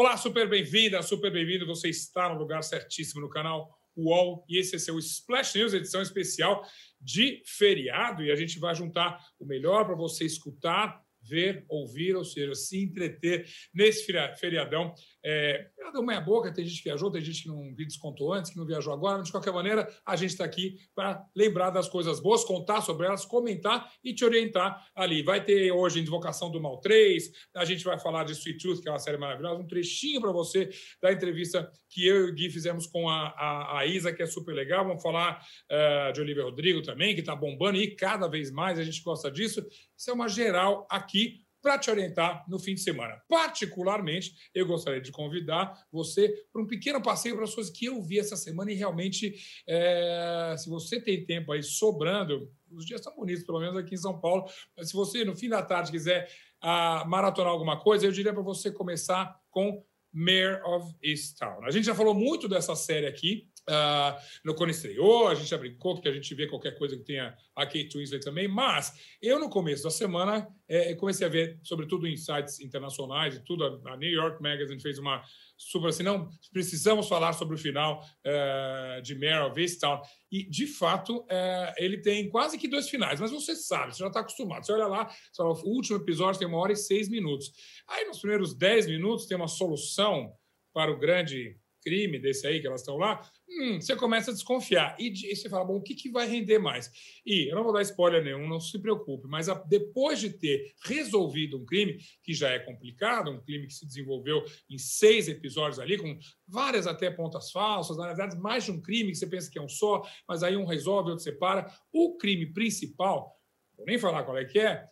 Olá, 0.00 0.16
super 0.16 0.48
bem-vinda, 0.48 1.02
super 1.02 1.28
bem-vindo. 1.28 1.66
Você 1.66 1.88
está 1.88 2.28
no 2.28 2.38
lugar 2.38 2.62
certíssimo 2.62 3.20
no 3.20 3.28
canal 3.28 3.76
UOL 3.96 4.44
e 4.48 4.56
esse 4.56 4.76
é 4.76 4.78
seu 4.78 4.96
Splash 4.96 5.56
News, 5.56 5.74
edição 5.74 6.00
especial 6.00 6.64
de 7.00 7.42
feriado. 7.44 8.22
E 8.22 8.30
a 8.30 8.36
gente 8.36 8.60
vai 8.60 8.72
juntar 8.76 9.18
o 9.40 9.44
melhor 9.44 9.84
para 9.84 9.96
você 9.96 10.24
escutar 10.24 11.02
ver, 11.28 11.64
ouvir, 11.68 12.16
ou 12.16 12.24
seja, 12.24 12.54
se 12.54 12.82
entreter 12.82 13.46
nesse 13.74 14.04
feriadão. 14.38 14.94
É, 15.24 15.68
feriadão 15.74 16.02
meia 16.02 16.20
boca, 16.20 16.52
tem 16.52 16.64
gente 16.64 16.78
que 16.78 16.88
viajou, 16.88 17.10
tem 17.10 17.20
gente 17.20 17.42
que 17.42 17.48
não 17.48 17.72
descontou 17.74 18.32
antes, 18.32 18.50
que 18.50 18.56
não 18.56 18.66
viajou 18.66 18.92
agora, 18.92 19.18
mas 19.18 19.26
de 19.26 19.32
qualquer 19.32 19.52
maneira, 19.52 19.88
a 20.06 20.16
gente 20.16 20.30
está 20.30 20.44
aqui 20.44 20.78
para 20.94 21.24
lembrar 21.34 21.70
das 21.70 21.88
coisas 21.88 22.20
boas, 22.20 22.44
contar 22.44 22.80
sobre 22.80 23.06
elas, 23.06 23.24
comentar 23.24 23.92
e 24.02 24.14
te 24.14 24.24
orientar 24.24 24.86
ali. 24.94 25.22
Vai 25.22 25.44
ter 25.44 25.70
hoje 25.72 26.00
Invocação 26.00 26.50
do 26.50 26.60
Mal 26.60 26.78
3, 26.80 27.30
a 27.56 27.64
gente 27.64 27.84
vai 27.84 27.98
falar 27.98 28.24
de 28.24 28.32
Sweet 28.32 28.58
Tooth, 28.58 28.80
que 28.80 28.88
é 28.88 28.92
uma 28.92 28.98
série 28.98 29.18
maravilhosa, 29.18 29.60
um 29.60 29.66
trechinho 29.66 30.20
para 30.20 30.32
você 30.32 30.70
da 31.02 31.12
entrevista 31.12 31.70
que 31.90 32.06
eu 32.06 32.26
e 32.26 32.30
o 32.30 32.34
Gui 32.34 32.50
fizemos 32.50 32.86
com 32.86 33.08
a, 33.08 33.28
a, 33.28 33.78
a 33.78 33.86
Isa, 33.86 34.12
que 34.12 34.22
é 34.22 34.26
super 34.26 34.54
legal. 34.54 34.84
Vamos 34.86 35.02
falar 35.02 35.42
uh, 35.70 36.12
de 36.12 36.20
Olivia 36.20 36.44
Rodrigo 36.44 36.82
também, 36.82 37.14
que 37.14 37.20
está 37.20 37.34
bombando 37.34 37.78
e 37.78 37.94
cada 37.94 38.28
vez 38.28 38.50
mais 38.50 38.78
a 38.78 38.84
gente 38.84 39.02
gosta 39.02 39.30
disso. 39.30 39.66
Isso 39.96 40.10
é 40.10 40.12
uma 40.12 40.28
geral 40.28 40.86
aqui 40.90 41.17
para 41.60 41.78
te 41.78 41.90
orientar 41.90 42.44
no 42.48 42.58
fim 42.58 42.74
de 42.74 42.80
semana. 42.80 43.20
Particularmente, 43.28 44.32
eu 44.54 44.66
gostaria 44.66 45.00
de 45.00 45.10
convidar 45.10 45.86
você 45.90 46.28
para 46.52 46.62
um 46.62 46.66
pequeno 46.66 47.02
passeio 47.02 47.34
para 47.34 47.44
as 47.44 47.54
coisas 47.54 47.72
que 47.72 47.86
eu 47.86 48.00
vi 48.02 48.18
essa 48.18 48.36
semana 48.36 48.70
e 48.70 48.74
realmente, 48.74 49.34
é, 49.66 50.54
se 50.56 50.68
você 50.68 51.00
tem 51.00 51.24
tempo 51.24 51.52
aí 51.52 51.62
sobrando, 51.62 52.50
os 52.70 52.86
dias 52.86 53.00
estão 53.00 53.14
bonitos, 53.14 53.44
pelo 53.44 53.60
menos 53.60 53.76
aqui 53.76 53.94
em 53.94 53.98
São 53.98 54.20
Paulo, 54.20 54.44
mas 54.76 54.88
se 54.88 54.94
você 54.94 55.24
no 55.24 55.36
fim 55.36 55.48
da 55.48 55.62
tarde 55.62 55.90
quiser 55.90 56.30
a, 56.60 57.00
ah, 57.00 57.04
maratonar 57.04 57.52
alguma 57.52 57.78
coisa, 57.78 58.06
eu 58.06 58.12
diria 58.12 58.32
para 58.32 58.42
você 58.42 58.70
começar 58.70 59.38
com 59.50 59.84
Mayor 60.12 60.62
of 60.64 60.94
Easttown. 61.02 61.64
A 61.64 61.70
gente 61.70 61.84
já 61.84 61.94
falou 61.94 62.14
muito 62.14 62.48
dessa 62.48 62.74
série 62.74 63.06
aqui, 63.06 63.48
Uh, 63.68 64.18
no 64.42 64.54
quando 64.54 64.70
estreou, 64.70 65.28
a 65.28 65.34
gente 65.34 65.50
já 65.50 65.58
brincou 65.58 66.00
que 66.00 66.08
a 66.08 66.12
gente 66.12 66.34
vê 66.34 66.46
qualquer 66.46 66.78
coisa 66.78 66.96
que 66.96 67.04
tenha 67.04 67.36
a 67.54 67.66
Kate 67.66 67.98
Winslet 67.98 68.24
também, 68.24 68.48
mas 68.48 68.94
eu 69.20 69.38
no 69.38 69.50
começo 69.50 69.82
da 69.82 69.90
semana 69.90 70.48
é, 70.66 70.94
comecei 70.94 71.26
a 71.26 71.30
ver, 71.30 71.58
sobretudo 71.62 72.06
em 72.06 72.16
sites 72.16 72.60
internacionais 72.60 73.34
e 73.34 73.44
tudo, 73.44 73.64
a 73.86 73.96
New 73.96 74.10
York 74.10 74.42
Magazine 74.42 74.80
fez 74.80 74.98
uma 74.98 75.22
super 75.56 75.88
assim, 75.88 76.02
não, 76.02 76.30
precisamos 76.52 77.08
falar 77.08 77.32
sobre 77.34 77.56
o 77.56 77.58
final 77.58 78.02
uh, 78.24 79.02
de 79.02 79.14
Mare 79.14 79.50
of 79.50 79.60
Easttown, 79.60 80.00
e 80.30 80.48
de 80.48 80.66
fato 80.66 81.18
uh, 81.18 81.74
ele 81.76 81.98
tem 81.98 82.28
quase 82.30 82.56
que 82.56 82.68
dois 82.68 82.88
finais, 82.88 83.20
mas 83.20 83.30
você 83.30 83.54
sabe, 83.54 83.94
você 83.94 83.98
já 83.98 84.06
está 84.06 84.20
acostumado, 84.20 84.64
você 84.64 84.72
olha 84.72 84.86
lá, 84.86 85.10
fala, 85.36 85.50
o 85.50 85.68
último 85.68 85.96
episódio 85.96 86.38
tem 86.38 86.48
uma 86.48 86.58
hora 86.58 86.72
e 86.72 86.76
seis 86.76 87.08
minutos, 87.08 87.52
aí 87.86 88.06
nos 88.06 88.20
primeiros 88.20 88.54
dez 88.54 88.86
minutos 88.86 89.26
tem 89.26 89.36
uma 89.36 89.48
solução 89.48 90.32
para 90.72 90.90
o 90.92 90.98
grande 90.98 91.58
crime 91.88 92.18
desse 92.18 92.46
aí 92.46 92.60
que 92.60 92.66
elas 92.66 92.82
estão 92.82 92.98
lá, 92.98 93.20
hum, 93.48 93.80
você 93.80 93.96
começa 93.96 94.30
a 94.30 94.34
desconfiar. 94.34 94.94
E, 94.98 95.08
e, 95.08 95.34
você 95.34 95.48
fala, 95.48 95.64
bom, 95.64 95.76
o 95.76 95.82
que, 95.82 95.94
que 95.94 96.10
vai 96.10 96.28
render 96.28 96.58
mais? 96.58 96.90
E 97.24 97.50
eu 97.50 97.56
não 97.56 97.64
vou 97.64 97.72
dar 97.72 97.80
spoiler 97.80 98.22
nenhum, 98.22 98.46
não 98.46 98.60
se 98.60 98.78
preocupe, 98.78 99.26
mas 99.26 99.48
a, 99.48 99.54
depois 99.54 100.20
de 100.20 100.30
ter 100.30 100.74
resolvido 100.84 101.58
um 101.58 101.64
crime, 101.64 101.98
que 102.22 102.34
já 102.34 102.50
é 102.50 102.58
complicado, 102.58 103.30
um 103.30 103.40
crime 103.40 103.66
que 103.66 103.72
se 103.72 103.86
desenvolveu 103.86 104.44
em 104.68 104.76
seis 104.76 105.28
episódios 105.28 105.78
ali, 105.78 105.96
com 105.96 106.18
várias 106.46 106.86
até 106.86 107.10
pontas 107.10 107.50
falsas, 107.50 107.96
na 107.96 108.06
verdade, 108.06 108.36
mais 108.36 108.64
de 108.64 108.70
um 108.70 108.80
crime 108.80 109.10
que 109.10 109.16
você 109.16 109.26
pensa 109.26 109.50
que 109.50 109.58
é 109.58 109.62
um 109.62 109.68
só, 109.68 110.02
mas 110.28 110.42
aí 110.42 110.56
um 110.56 110.66
resolve, 110.66 111.10
outro 111.10 111.24
separa. 111.24 111.66
O 111.90 112.18
crime 112.18 112.52
principal, 112.52 113.34
vou 113.76 113.86
nem 113.86 113.98
falar 113.98 114.24
qual 114.24 114.36
é 114.36 114.44
que 114.44 114.58
é, 114.58 114.86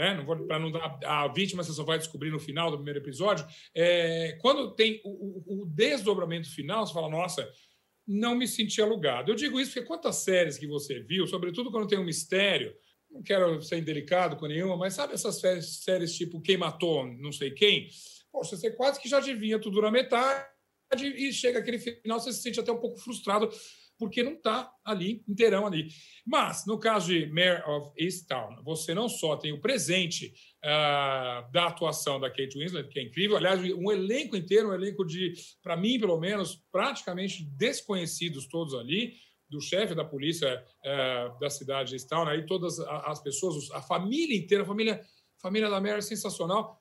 né? 0.00 0.24
para 0.46 0.58
não 0.58 0.72
dar 0.72 0.98
a 1.04 1.28
vítima, 1.28 1.62
você 1.62 1.72
só 1.72 1.84
vai 1.84 1.98
descobrir 1.98 2.30
no 2.30 2.40
final 2.40 2.70
do 2.70 2.78
primeiro 2.78 3.00
episódio. 3.00 3.46
É, 3.74 4.38
quando 4.40 4.74
tem 4.74 5.00
o, 5.04 5.62
o, 5.62 5.66
desdobramento 5.66 6.50
final, 6.50 6.86
você 6.86 6.94
fala, 6.94 7.10
nossa, 7.10 7.46
não 8.08 8.34
me 8.34 8.48
senti 8.48 8.80
alugado. 8.80 9.30
Eu 9.30 9.36
digo 9.36 9.60
isso 9.60 9.72
porque 9.74 9.86
quantas 9.86 10.16
séries 10.16 10.56
que 10.56 10.66
você 10.66 11.00
viu, 11.00 11.26
sobretudo 11.26 11.70
quando 11.70 11.86
tem 11.86 11.98
um 11.98 12.04
mistério, 12.04 12.74
não 13.10 13.22
quero 13.22 13.60
ser 13.60 13.76
indelicado 13.76 14.36
com 14.36 14.46
nenhuma, 14.46 14.76
mas 14.76 14.94
sabe 14.94 15.12
essas 15.12 15.38
séries, 15.38 15.82
séries 15.82 16.14
tipo 16.14 16.40
Quem 16.40 16.56
Matou 16.56 17.06
não 17.18 17.30
sei 17.32 17.50
quem? 17.50 17.88
Poxa, 18.32 18.56
você 18.56 18.70
quase 18.70 19.00
que 19.00 19.08
já 19.08 19.18
adivinha 19.18 19.58
tudo 19.58 19.82
na 19.82 19.90
metade 19.90 20.46
e 21.02 21.32
chega 21.32 21.58
aquele 21.58 21.78
final, 21.78 22.18
você 22.18 22.32
se 22.32 22.42
sente 22.42 22.58
até 22.58 22.72
um 22.72 22.80
pouco 22.80 22.98
frustrado 22.98 23.50
porque 24.00 24.22
não 24.22 24.32
está 24.32 24.72
ali 24.82 25.22
inteirão 25.28 25.66
ali. 25.66 25.88
Mas, 26.26 26.64
no 26.66 26.78
caso 26.78 27.08
de 27.08 27.26
Mayor 27.26 27.68
of 27.68 27.92
Easttown, 27.98 28.62
você 28.64 28.94
não 28.94 29.10
só 29.10 29.36
tem 29.36 29.52
o 29.52 29.60
presente 29.60 30.32
uh, 30.64 31.52
da 31.52 31.66
atuação 31.66 32.18
da 32.18 32.30
Kate 32.30 32.58
Winslet, 32.58 32.88
que 32.88 32.98
é 32.98 33.02
incrível, 33.02 33.36
aliás, 33.36 33.60
um 33.74 33.92
elenco 33.92 34.34
inteiro, 34.34 34.70
um 34.70 34.72
elenco 34.72 35.04
de, 35.04 35.34
para 35.62 35.76
mim, 35.76 36.00
pelo 36.00 36.18
menos, 36.18 36.64
praticamente 36.72 37.44
desconhecidos 37.44 38.48
todos 38.48 38.72
ali, 38.72 39.12
do 39.50 39.60
chefe 39.60 39.94
da 39.94 40.04
polícia 40.04 40.64
uh, 40.86 41.38
da 41.38 41.50
cidade 41.50 41.90
de 41.90 41.96
Easttown, 41.96 42.26
aí 42.26 42.46
todas 42.46 42.78
as 42.80 43.22
pessoas, 43.22 43.70
a 43.72 43.82
família 43.82 44.34
inteira, 44.34 44.62
a 44.64 44.66
família, 44.66 44.94
a 44.94 45.40
família 45.42 45.68
da 45.68 45.78
Mary 45.78 45.98
é 45.98 46.00
sensacional. 46.00 46.80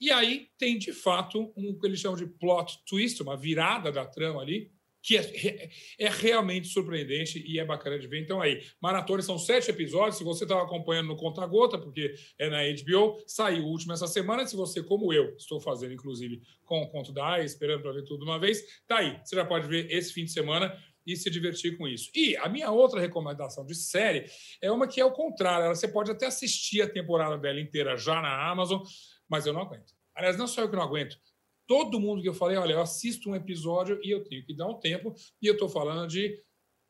E 0.00 0.10
aí 0.10 0.48
tem, 0.56 0.78
de 0.78 0.94
fato, 0.94 1.52
um 1.54 1.78
que 1.78 1.86
eles 1.86 2.00
chamam 2.00 2.16
de 2.16 2.26
plot 2.26 2.78
twist, 2.86 3.22
uma 3.22 3.36
virada 3.36 3.92
da 3.92 4.06
trama 4.06 4.40
ali, 4.40 4.72
que 5.04 5.18
é, 5.18 5.70
é, 5.98 6.08
realmente 6.08 6.68
surpreendente 6.68 7.44
e 7.46 7.58
é 7.58 7.64
bacana 7.64 7.98
de 7.98 8.06
ver. 8.08 8.22
Então, 8.22 8.40
aí, 8.40 8.64
Maratona 8.80 9.20
são 9.20 9.38
sete 9.38 9.70
episódios. 9.70 10.16
Se 10.16 10.24
você 10.24 10.44
estava 10.44 10.62
acompanhando 10.62 11.08
no 11.08 11.16
Conta 11.16 11.44
Gota, 11.46 11.78
porque 11.78 12.14
é 12.38 12.48
na 12.48 12.62
HBO, 12.62 13.22
saiu 13.26 13.64
o 13.64 13.68
último 13.68 13.92
essa 13.92 14.06
semana. 14.06 14.46
Se 14.46 14.56
você, 14.56 14.82
como 14.82 15.12
eu, 15.12 15.36
estou 15.36 15.60
fazendo, 15.60 15.92
inclusive, 15.92 16.40
com 16.64 16.80
o 16.80 16.88
Conto 16.88 17.12
da 17.12 17.34
AI, 17.34 17.44
esperando 17.44 17.82
para 17.82 17.92
ver 17.92 18.04
tudo 18.04 18.24
de 18.24 18.30
uma 18.30 18.38
vez, 18.38 18.62
tá 18.86 19.00
aí. 19.00 19.20
Você 19.22 19.36
já 19.36 19.44
pode 19.44 19.68
ver 19.68 19.92
esse 19.92 20.10
fim 20.10 20.24
de 20.24 20.32
semana 20.32 20.74
e 21.06 21.14
se 21.14 21.28
divertir 21.28 21.76
com 21.76 21.86
isso. 21.86 22.10
E 22.14 22.34
a 22.38 22.48
minha 22.48 22.70
outra 22.70 22.98
recomendação 22.98 23.66
de 23.66 23.74
série 23.74 24.24
é 24.62 24.72
uma 24.72 24.88
que 24.88 25.02
é 25.02 25.04
o 25.04 25.12
contrário. 25.12 25.68
Você 25.68 25.86
pode 25.86 26.10
até 26.10 26.24
assistir 26.24 26.80
a 26.80 26.88
temporada 26.88 27.36
dela 27.36 27.60
inteira 27.60 27.94
já 27.94 28.22
na 28.22 28.50
Amazon, 28.50 28.80
mas 29.28 29.44
eu 29.44 29.52
não 29.52 29.60
aguento. 29.60 29.92
Aliás, 30.14 30.38
não 30.38 30.46
só 30.46 30.62
eu 30.62 30.70
que 30.70 30.76
não 30.76 30.82
aguento 30.82 31.18
todo 31.66 32.00
mundo 32.00 32.22
que 32.22 32.28
eu 32.28 32.34
falei, 32.34 32.56
olha, 32.56 32.74
eu 32.74 32.80
assisto 32.80 33.30
um 33.30 33.34
episódio 33.34 33.98
e 34.02 34.10
eu 34.10 34.22
tenho 34.24 34.44
que 34.44 34.54
dar 34.54 34.68
um 34.68 34.78
tempo, 34.78 35.14
e 35.40 35.46
eu 35.46 35.54
estou 35.54 35.68
falando 35.68 36.08
de 36.08 36.38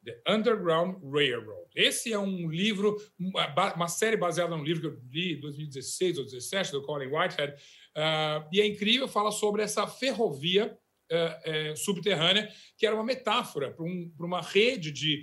The 0.05 0.21
Underground 0.29 1.03
Railroad. 1.03 1.71
Esse 1.75 2.13
é 2.13 2.19
um 2.19 2.49
livro, 2.49 2.97
uma 3.19 3.89
série 3.89 4.17
baseada 4.17 4.55
num 4.57 4.63
livro 4.63 4.83
que 4.83 4.87
eu 4.89 5.01
li 5.11 5.33
em 5.35 5.41
2016 5.41 6.19
ou 6.19 6.25
2017, 6.25 6.73
do 6.73 6.83
Colin 6.83 7.07
Whitehead, 7.07 7.55
uh, 7.97 8.49
e 8.53 8.61
é 8.61 8.67
incrível, 8.67 9.09
fala 9.09 9.33
sobre 9.33 9.63
essa 9.63 9.87
ferrovia 9.87 10.77
uh, 11.11 11.73
uh, 11.73 11.77
subterrânea, 11.77 12.49
que 12.77 12.87
era 12.87 12.95
uma 12.95 13.05
metáfora 13.05 13.73
para 13.73 13.85
um, 13.85 14.13
uma 14.21 14.43
rede 14.43 14.93
de 14.93 15.23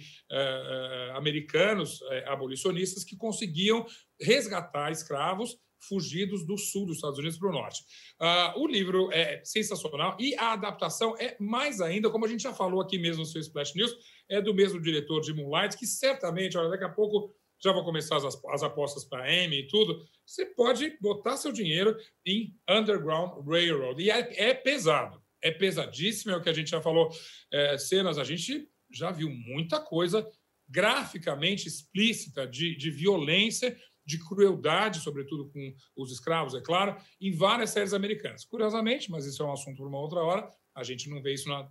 americanos 1.13 1.99
abolicionistas 2.25 3.03
que 3.03 3.15
conseguiam 3.15 3.85
resgatar 4.19 4.91
escravos 4.91 5.57
fugidos 5.87 6.45
do 6.45 6.57
sul 6.57 6.85
dos 6.85 6.97
Estados 6.97 7.19
Unidos 7.19 7.37
para 7.37 7.49
o 7.49 7.53
norte. 7.53 7.83
Uh, 8.19 8.59
o 8.59 8.67
livro 8.67 9.11
é 9.11 9.41
sensacional 9.43 10.15
e 10.19 10.35
a 10.35 10.53
adaptação 10.53 11.15
é 11.17 11.35
mais 11.39 11.81
ainda, 11.81 12.09
como 12.09 12.25
a 12.25 12.27
gente 12.27 12.43
já 12.43 12.53
falou 12.53 12.81
aqui 12.81 12.97
mesmo 12.97 13.21
no 13.21 13.25
seu 13.25 13.41
Splash 13.41 13.75
News, 13.75 13.95
é 14.29 14.41
do 14.41 14.53
mesmo 14.53 14.81
diretor 14.81 15.21
de 15.21 15.33
Moonlight, 15.33 15.77
que 15.77 15.85
certamente, 15.85 16.57
olha, 16.57 16.69
daqui 16.69 16.83
a 16.83 16.89
pouco 16.89 17.35
já 17.63 17.71
vão 17.71 17.83
começar 17.83 18.17
as, 18.17 18.25
as 18.49 18.63
apostas 18.63 19.05
para 19.05 19.23
a 19.23 19.43
Emmy 19.43 19.59
e 19.59 19.67
tudo. 19.67 20.03
Você 20.25 20.45
pode 20.45 20.97
botar 20.99 21.37
seu 21.37 21.51
dinheiro 21.51 21.95
em 22.25 22.55
Underground 22.67 23.47
Railroad. 23.47 24.01
E 24.01 24.09
é, 24.09 24.49
é 24.49 24.53
pesado, 24.53 25.21
é 25.41 25.51
pesadíssimo, 25.51 26.31
é 26.31 26.37
o 26.37 26.41
que 26.41 26.49
a 26.49 26.53
gente 26.53 26.71
já 26.71 26.81
falou. 26.81 27.09
É, 27.51 27.77
cenas, 27.77 28.17
a 28.17 28.23
gente 28.23 28.67
já 28.89 29.11
viu 29.11 29.29
muita 29.29 29.79
coisa 29.79 30.27
graficamente 30.67 31.67
explícita 31.67 32.47
de, 32.47 32.75
de 32.75 32.89
violência 32.89 33.77
de 34.11 34.19
crueldade, 34.19 34.99
sobretudo 34.99 35.49
com 35.49 35.73
os 35.95 36.11
escravos, 36.11 36.53
é 36.53 36.61
claro, 36.61 36.95
em 37.19 37.31
várias 37.31 37.69
séries 37.69 37.93
americanas. 37.93 38.43
Curiosamente, 38.43 39.09
mas 39.09 39.25
isso 39.25 39.41
é 39.41 39.45
um 39.45 39.53
assunto 39.53 39.77
para 39.77 39.87
uma 39.87 39.99
outra 39.99 40.19
hora, 40.19 40.49
a 40.73 40.83
gente 40.83 41.09
não 41.09 41.21
vê 41.21 41.33
isso 41.33 41.49
na 41.49 41.69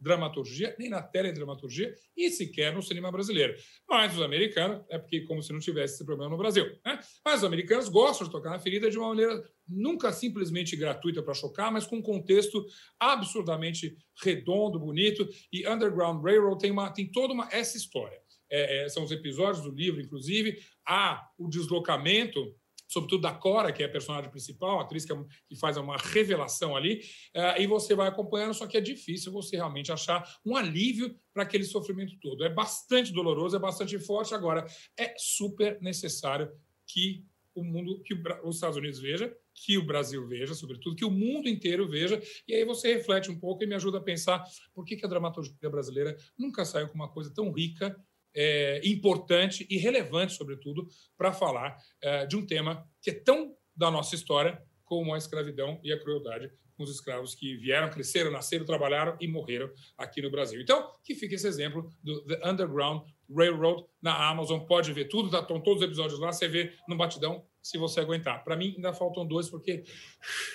dramaturgia, 0.00 0.76
nem 0.78 0.88
na 0.88 1.02
teledramaturgia 1.02 1.94
e 2.14 2.30
sequer 2.30 2.74
no 2.74 2.82
cinema 2.82 3.10
brasileiro. 3.10 3.54
Mas 3.88 4.14
os 4.14 4.22
americanos, 4.22 4.84
é 4.90 4.98
porque 4.98 5.22
como 5.22 5.42
se 5.42 5.52
não 5.52 5.58
tivesse 5.58 5.94
esse 5.94 6.04
problema 6.04 6.30
no 6.30 6.36
Brasil. 6.36 6.66
Né? 6.84 6.98
Mas 7.24 7.38
os 7.38 7.44
americanos 7.44 7.88
gostam 7.88 8.26
de 8.26 8.32
tocar 8.32 8.50
na 8.50 8.58
ferida 8.58 8.90
de 8.90 8.98
uma 8.98 9.08
maneira 9.08 9.42
nunca 9.66 10.12
simplesmente 10.12 10.76
gratuita 10.76 11.22
para 11.22 11.32
chocar, 11.32 11.72
mas 11.72 11.86
com 11.86 11.96
um 11.96 12.02
contexto 12.02 12.64
absurdamente 13.00 13.96
redondo, 14.22 14.78
bonito. 14.78 15.26
E 15.50 15.66
Underground 15.66 16.22
Railroad 16.22 16.60
tem, 16.60 16.70
uma, 16.70 16.90
tem 16.90 17.10
toda 17.10 17.32
uma, 17.32 17.48
essa 17.50 17.78
história 17.78 18.21
é, 18.52 18.84
é, 18.84 18.88
são 18.88 19.02
os 19.02 19.10
episódios 19.10 19.64
do 19.64 19.70
livro, 19.70 20.00
inclusive, 20.00 20.58
há 20.86 21.26
o 21.38 21.48
deslocamento 21.48 22.54
sobretudo 22.92 23.22
da 23.22 23.32
Cora, 23.32 23.72
que 23.72 23.82
é 23.82 23.86
a 23.86 23.88
personagem 23.88 24.30
principal, 24.30 24.78
a 24.78 24.82
atriz 24.82 25.06
que, 25.06 25.12
é, 25.12 25.16
que 25.48 25.56
faz 25.56 25.78
uma 25.78 25.96
revelação 25.96 26.76
ali, 26.76 27.00
uh, 27.34 27.58
e 27.58 27.66
você 27.66 27.94
vai 27.94 28.06
acompanhando, 28.06 28.52
só 28.52 28.66
que 28.66 28.76
é 28.76 28.82
difícil 28.82 29.32
você 29.32 29.56
realmente 29.56 29.90
achar 29.90 30.22
um 30.44 30.54
alívio 30.54 31.18
para 31.32 31.42
aquele 31.42 31.64
sofrimento 31.64 32.14
todo. 32.20 32.44
É 32.44 32.50
bastante 32.50 33.10
doloroso, 33.10 33.56
é 33.56 33.58
bastante 33.58 33.98
forte, 33.98 34.34
agora 34.34 34.66
é 34.98 35.14
super 35.16 35.80
necessário 35.80 36.52
que 36.86 37.24
o 37.54 37.64
mundo, 37.64 38.02
que 38.02 38.14
os 38.44 38.56
Estados 38.56 38.76
Unidos 38.76 38.98
veja, 38.98 39.34
que 39.54 39.76
o 39.76 39.84
Brasil 39.84 40.26
veja, 40.26 40.54
sobretudo, 40.54 40.96
que 40.96 41.04
o 41.04 41.10
mundo 41.10 41.48
inteiro 41.48 41.88
veja, 41.88 42.20
e 42.48 42.54
aí 42.54 42.64
você 42.64 42.94
reflete 42.94 43.30
um 43.30 43.38
pouco 43.38 43.62
e 43.62 43.66
me 43.66 43.74
ajuda 43.74 43.98
a 43.98 44.02
pensar 44.02 44.42
por 44.74 44.84
que 44.84 44.98
a 45.02 45.08
dramaturgia 45.08 45.70
brasileira 45.70 46.16
nunca 46.38 46.64
saiu 46.64 46.88
com 46.88 46.94
uma 46.94 47.10
coisa 47.10 47.32
tão 47.34 47.50
rica, 47.52 47.98
é, 48.34 48.80
importante 48.84 49.66
e 49.68 49.78
relevante, 49.78 50.34
sobretudo, 50.34 50.86
para 51.16 51.32
falar 51.32 51.76
é, 52.02 52.26
de 52.26 52.36
um 52.36 52.46
tema 52.46 52.86
que 53.00 53.10
é 53.10 53.14
tão 53.14 53.54
da 53.74 53.90
nossa 53.90 54.14
história 54.14 54.62
como 54.84 55.14
a 55.14 55.18
escravidão 55.18 55.80
e 55.82 55.92
a 55.92 55.98
crueldade 55.98 56.50
com 56.76 56.84
os 56.84 56.90
escravos 56.90 57.34
que 57.34 57.56
vieram, 57.56 57.90
cresceram, 57.90 58.30
nasceram, 58.30 58.64
trabalharam 58.64 59.16
e 59.20 59.28
morreram 59.28 59.70
aqui 59.96 60.20
no 60.22 60.30
Brasil. 60.30 60.60
Então, 60.60 60.90
que 61.04 61.14
fica 61.14 61.34
esse 61.34 61.46
exemplo 61.46 61.90
do 62.02 62.24
The 62.24 62.40
Underground 62.48 63.02
Railroad 63.30 63.84
na 64.00 64.28
Amazon. 64.28 64.60
Pode 64.60 64.92
ver 64.92 65.06
tudo, 65.06 65.30
tá, 65.30 65.40
estão 65.40 65.60
todos 65.60 65.82
os 65.82 65.86
episódios 65.86 66.18
lá, 66.18 66.32
você 66.32 66.48
vê 66.48 66.72
no 66.88 66.96
batidão, 66.96 67.46
se 67.62 67.78
você 67.78 68.00
aguentar. 68.00 68.42
Para 68.44 68.56
mim, 68.56 68.74
ainda 68.76 68.92
faltam 68.92 69.26
dois, 69.26 69.48
porque 69.48 69.84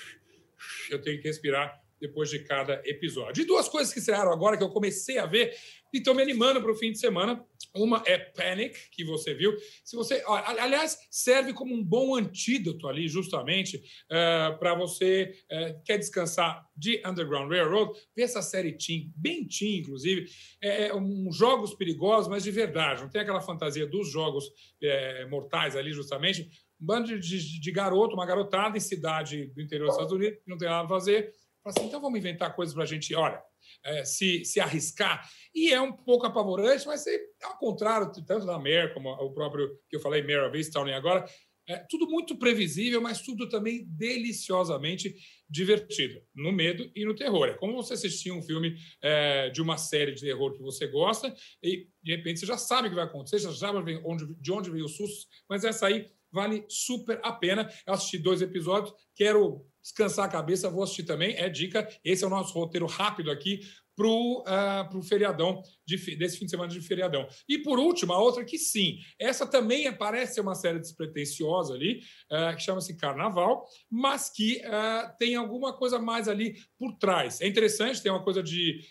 eu 0.89 1.01
tenho 1.01 1.21
que 1.21 1.27
respirar 1.27 1.81
depois 1.99 2.29
de 2.29 2.39
cada 2.39 2.81
episódio. 2.85 3.41
E 3.41 3.45
duas 3.45 3.67
coisas 3.67 3.91
que 3.91 3.99
estrearam 3.99 4.31
agora 4.31 4.57
que 4.57 4.63
eu 4.63 4.69
comecei 4.69 5.17
a 5.17 5.25
ver 5.25 5.55
e 5.93 5.97
estou 5.97 6.13
me 6.13 6.21
animando 6.21 6.61
para 6.61 6.71
o 6.71 6.75
fim 6.75 6.91
de 6.91 6.99
semana. 6.99 7.43
Uma 7.77 8.03
é 8.05 8.17
Panic, 8.17 8.75
que 8.91 9.03
você 9.03 9.33
viu. 9.33 9.55
Se 9.83 9.95
você, 9.95 10.23
aliás, 10.25 10.97
serve 11.09 11.53
como 11.53 11.73
um 11.73 11.83
bom 11.83 12.15
antídoto 12.15 12.87
ali, 12.87 13.07
justamente, 13.07 13.77
uh, 13.77 14.57
para 14.59 14.75
você 14.75 15.33
uh, 15.51 15.81
quer 15.83 15.97
descansar 15.97 16.65
de 16.75 17.01
Underground 17.05 17.49
Railroad, 17.49 17.91
ver 18.15 18.23
essa 18.23 18.41
série 18.41 18.77
Team, 18.77 19.11
bem 19.15 19.47
Team, 19.47 19.79
inclusive, 19.79 20.29
é, 20.61 20.87
é 20.87 20.95
um 20.95 21.31
jogos 21.31 21.73
perigosos, 21.73 22.27
mas 22.27 22.43
de 22.43 22.51
verdade. 22.51 23.01
Não 23.01 23.09
tem 23.09 23.21
aquela 23.21 23.41
fantasia 23.41 23.87
dos 23.87 24.11
jogos 24.11 24.45
é, 24.81 25.25
mortais 25.25 25.75
ali, 25.75 25.93
justamente. 25.93 26.49
Um 26.79 26.85
bando 26.85 27.19
de, 27.19 27.59
de 27.59 27.71
garoto, 27.71 28.13
uma 28.13 28.25
garotada 28.25 28.77
em 28.77 28.81
cidade 28.81 29.47
do 29.47 29.61
interior 29.61 29.87
dos 29.87 29.95
Estados 29.95 30.13
Unidos, 30.13 30.39
que 30.43 30.49
não 30.49 30.57
tem 30.57 30.67
nada 30.67 30.85
a 30.85 30.89
fazer, 30.89 31.33
Fala 31.67 31.75
assim, 31.77 31.87
então 31.87 31.99
vamos 31.99 32.17
inventar 32.17 32.55
coisas 32.55 32.73
para 32.73 32.83
a 32.83 32.87
gente, 32.87 33.13
olha, 33.13 33.41
é, 33.83 34.03
se, 34.03 34.43
se 34.45 34.59
arriscar. 34.59 35.27
E 35.53 35.71
é 35.71 35.81
um 35.81 35.91
pouco 35.91 36.25
apavorante, 36.25 36.85
mas 36.85 37.05
é 37.07 37.17
ao 37.43 37.57
contrário, 37.57 38.11
tanto 38.25 38.45
da 38.45 38.57
Mare 38.57 38.93
como 38.93 39.09
o 39.09 39.33
próprio 39.33 39.77
que 39.89 39.95
eu 39.95 39.99
falei, 39.99 40.21
Mare 40.21 40.47
of 40.47 40.57
Easttown 40.57 40.93
agora, 40.93 41.25
é 41.67 41.85
tudo 41.89 42.07
muito 42.07 42.37
previsível, 42.37 43.01
mas 43.01 43.21
tudo 43.21 43.49
também 43.49 43.85
deliciosamente 43.89 45.13
divertido, 45.49 46.21
no 46.33 46.51
medo 46.51 46.89
e 46.95 47.05
no 47.05 47.13
terror. 47.13 47.47
É 47.47 47.53
como 47.53 47.75
você 47.75 47.93
assistir 47.93 48.31
um 48.31 48.41
filme 48.41 48.77
é, 49.01 49.49
de 49.49 49.61
uma 49.61 49.77
série 49.77 50.13
de 50.13 50.21
terror 50.21 50.53
que 50.53 50.61
você 50.61 50.87
gosta 50.87 51.33
e, 51.61 51.89
de 52.01 52.15
repente, 52.15 52.39
você 52.39 52.45
já 52.45 52.57
sabe 52.57 52.87
o 52.87 52.89
que 52.89 52.95
vai 52.95 53.03
acontecer, 53.03 53.39
já 53.39 53.51
sabe 53.51 53.99
onde, 54.05 54.33
de 54.39 54.51
onde 54.51 54.71
veio 54.71 54.85
o 54.85 54.89
susto, 54.89 55.27
mas 55.49 55.65
essa 55.65 55.87
aí 55.87 56.09
vale 56.31 56.65
super 56.69 57.19
a 57.21 57.33
pena. 57.33 57.69
Eu 57.85 57.93
assisti 57.93 58.17
dois 58.17 58.41
episódios, 58.41 58.93
quero 59.13 59.65
descansar 59.87 60.25
a 60.25 60.29
cabeça, 60.29 60.69
vou 60.69 60.83
assistir 60.83 61.03
também. 61.03 61.35
É 61.35 61.47
dica. 61.49 61.87
Esse 62.03 62.23
é 62.23 62.27
o 62.27 62.29
nosso 62.29 62.53
roteiro 62.53 62.85
rápido 62.85 63.31
aqui 63.31 63.61
para 63.95 64.07
o 64.07 64.43
uh, 64.43 65.01
feriadão, 65.01 65.63
de, 65.83 65.97
desse 66.15 66.37
fim 66.37 66.45
de 66.45 66.51
semana 66.51 66.71
de 66.71 66.79
feriadão. 66.81 67.27
E 67.49 67.57
por 67.57 67.79
último, 67.79 68.13
a 68.13 68.19
outra 68.19 68.45
que 68.45 68.59
sim, 68.59 68.99
essa 69.17 69.47
também 69.47 69.91
parece 69.91 70.35
ser 70.35 70.41
uma 70.41 70.53
série 70.53 70.77
despretensiosa 70.77 71.73
ali, 71.73 72.01
uh, 72.31 72.55
que 72.55 72.61
chama-se 72.61 72.95
Carnaval, 72.95 73.65
mas 73.89 74.29
que 74.29 74.61
uh, 74.65 75.17
tem 75.17 75.35
alguma 75.35 75.73
coisa 75.73 75.97
mais 75.97 76.27
ali 76.27 76.61
por 76.77 76.93
trás. 76.99 77.41
É 77.41 77.47
interessante, 77.47 78.01
tem 78.01 78.11
uma 78.11 78.23
coisa 78.23 78.43
de. 78.43 78.81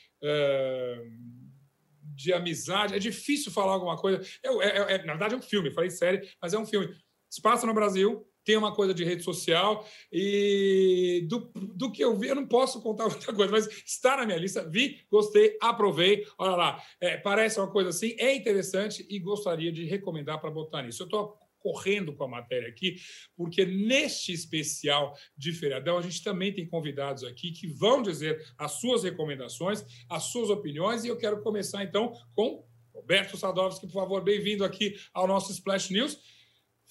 de 2.17 2.33
amizade, 2.33 2.95
é 2.95 2.99
difícil 2.99 3.53
falar 3.53 3.75
alguma 3.75 3.97
coisa. 3.97 4.21
É, 4.43 4.49
é, 4.49 4.95
é, 4.95 5.05
na 5.05 5.13
verdade, 5.13 5.35
é 5.35 5.37
um 5.39 5.43
filme, 5.43 5.71
falei 5.71 5.91
série, 5.91 6.29
mas 6.43 6.53
é 6.53 6.59
um 6.59 6.67
filme. 6.67 6.93
Se 7.31 7.41
passa 7.41 7.65
no 7.65 7.75
Brasil, 7.75 8.27
tem 8.47 8.57
uma 8.57 8.73
coisa 8.73 8.95
de 8.95 9.05
rede 9.05 9.25
social 9.25 9.85
e 10.11 11.27
do, 11.29 11.51
do 11.75 11.91
que 11.91 12.03
eu 12.03 12.17
vi, 12.17 12.29
eu 12.29 12.37
não 12.37 12.47
posso 12.47 12.81
contar 12.81 13.09
muita 13.11 13.35
coisa, 13.35 13.51
mas 13.51 13.67
está 13.85 14.17
na 14.17 14.25
minha 14.25 14.39
lista, 14.39 14.67
vi, 14.67 15.05
gostei, 15.11 15.59
aprovei. 15.61 16.25
Olha 16.39 16.55
lá, 16.55 16.83
é, 17.01 17.17
parece 17.17 17.59
uma 17.59 17.71
coisa 17.71 17.91
assim, 17.91 18.15
é 18.19 18.35
interessante 18.35 19.05
e 19.11 19.19
gostaria 19.19 19.73
de 19.73 19.85
recomendar 19.85 20.41
para 20.41 20.49
botar 20.49 20.83
nisso. 20.83 21.03
Eu 21.03 21.07
estou 21.07 21.37
correndo 21.59 22.15
com 22.15 22.23
a 22.23 22.29
matéria 22.29 22.69
aqui, 22.69 22.95
porque 23.37 23.65
neste 23.65 24.33
especial 24.33 25.19
de 25.37 25.53
feriadão 25.53 25.99
a 25.99 26.03
gente 26.03 26.23
também 26.23 26.53
tem 26.53 26.65
convidados 26.65 27.25
aqui 27.25 27.51
que 27.51 27.67
vão 27.67 28.01
dizer 28.01 28.41
as 28.57 28.73
suas 28.73 29.03
recomendações, 29.03 29.85
as 30.09 30.23
suas 30.25 30.49
opiniões, 30.49 31.03
e 31.03 31.09
eu 31.09 31.17
quero 31.17 31.43
começar 31.43 31.83
então 31.83 32.13
com 32.37 32.65
Roberto 32.95 33.37
Sadovski, 33.37 33.89
por 33.89 33.95
favor, 33.95 34.23
bem-vindo 34.23 34.65
aqui 34.65 34.97
ao 35.13 35.27
nosso 35.27 35.51
Splash 35.51 35.91
News 35.91 36.36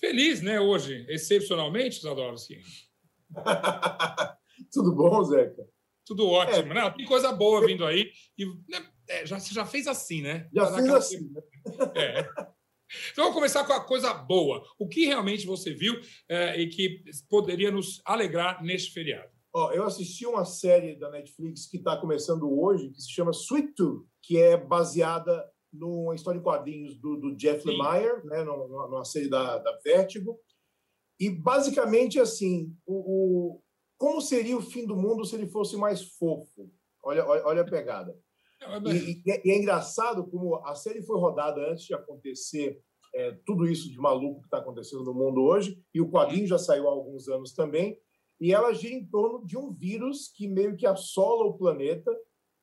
feliz, 0.05 0.41
né, 0.41 0.59
hoje, 0.59 1.05
excepcionalmente, 1.09 2.01
Zadorski. 2.01 2.59
Tudo 4.71 4.95
bom, 4.95 5.23
Zeca? 5.23 5.67
Tudo 6.05 6.27
ótimo, 6.27 6.71
é. 6.71 6.75
né? 6.75 6.89
Tem 6.91 7.05
coisa 7.05 7.31
boa 7.31 7.65
vindo 7.65 7.83
aí. 7.83 8.11
E, 8.37 8.45
né, 8.69 8.87
é, 9.09 9.25
já, 9.25 9.39
você 9.39 9.53
já 9.53 9.65
fez 9.65 9.87
assim, 9.87 10.21
né? 10.21 10.47
Já 10.53 10.71
fiz 10.73 10.89
assim. 10.89 11.29
Né? 11.31 11.41
É. 11.95 12.29
Então, 13.11 13.25
vamos 13.25 13.33
começar 13.33 13.65
com 13.65 13.73
a 13.73 13.83
coisa 13.83 14.13
boa. 14.13 14.63
O 14.77 14.87
que 14.87 15.07
realmente 15.07 15.47
você 15.47 15.73
viu 15.73 15.99
é, 16.29 16.61
e 16.61 16.69
que 16.69 17.01
poderia 17.27 17.71
nos 17.71 17.99
alegrar 18.05 18.63
neste 18.63 18.91
feriado? 18.91 19.31
Ó, 19.51 19.71
eu 19.71 19.83
assisti 19.83 20.27
uma 20.27 20.45
série 20.45 20.95
da 20.95 21.09
Netflix 21.09 21.65
que 21.65 21.77
está 21.77 21.97
começando 21.97 22.47
hoje, 22.47 22.91
que 22.91 23.01
se 23.01 23.11
chama 23.11 23.31
Sweet 23.31 23.73
Tooth, 23.73 24.05
que 24.21 24.37
é 24.37 24.55
baseada 24.55 25.43
numa 25.77 26.15
história 26.15 26.39
em 26.39 26.43
quadrinhos 26.43 26.95
do, 26.99 27.15
do 27.17 27.35
Jeff 27.35 27.65
Lemire, 27.67 28.25
né, 28.25 28.43
numa, 28.43 28.87
numa 28.87 29.05
série 29.05 29.29
da, 29.29 29.57
da 29.57 29.79
Vertigo. 29.83 30.39
E, 31.19 31.29
basicamente, 31.29 32.19
assim, 32.19 32.75
o, 32.85 32.95
o, 32.95 33.61
como 33.97 34.21
seria 34.21 34.57
o 34.57 34.61
fim 34.61 34.85
do 34.85 34.95
mundo 34.95 35.25
se 35.25 35.35
ele 35.35 35.47
fosse 35.47 35.77
mais 35.77 36.03
fofo? 36.03 36.69
Olha, 37.03 37.25
olha, 37.25 37.45
olha 37.45 37.61
a 37.61 37.65
pegada. 37.65 38.17
É, 38.61 38.91
e, 38.91 39.21
e, 39.25 39.51
é 39.51 39.57
engraçado 39.57 40.25
como 40.27 40.55
a 40.65 40.75
série 40.75 41.01
foi 41.01 41.19
rodada 41.19 41.71
antes 41.71 41.85
de 41.85 41.93
acontecer 41.93 42.81
é, 43.13 43.31
tudo 43.45 43.65
isso 43.67 43.89
de 43.89 43.97
maluco 43.97 44.41
que 44.41 44.47
está 44.47 44.57
acontecendo 44.57 45.03
no 45.03 45.13
mundo 45.13 45.41
hoje, 45.41 45.79
e 45.93 46.01
o 46.01 46.09
quadrinho 46.09 46.47
já 46.47 46.57
saiu 46.57 46.87
há 46.87 46.91
alguns 46.91 47.29
anos 47.29 47.53
também, 47.53 47.97
e 48.39 48.53
ela 48.53 48.73
gira 48.73 48.93
em 48.93 49.05
torno 49.05 49.45
de 49.45 49.57
um 49.57 49.71
vírus 49.71 50.29
que 50.35 50.47
meio 50.47 50.75
que 50.75 50.85
assola 50.85 51.45
o 51.45 51.57
planeta 51.57 52.11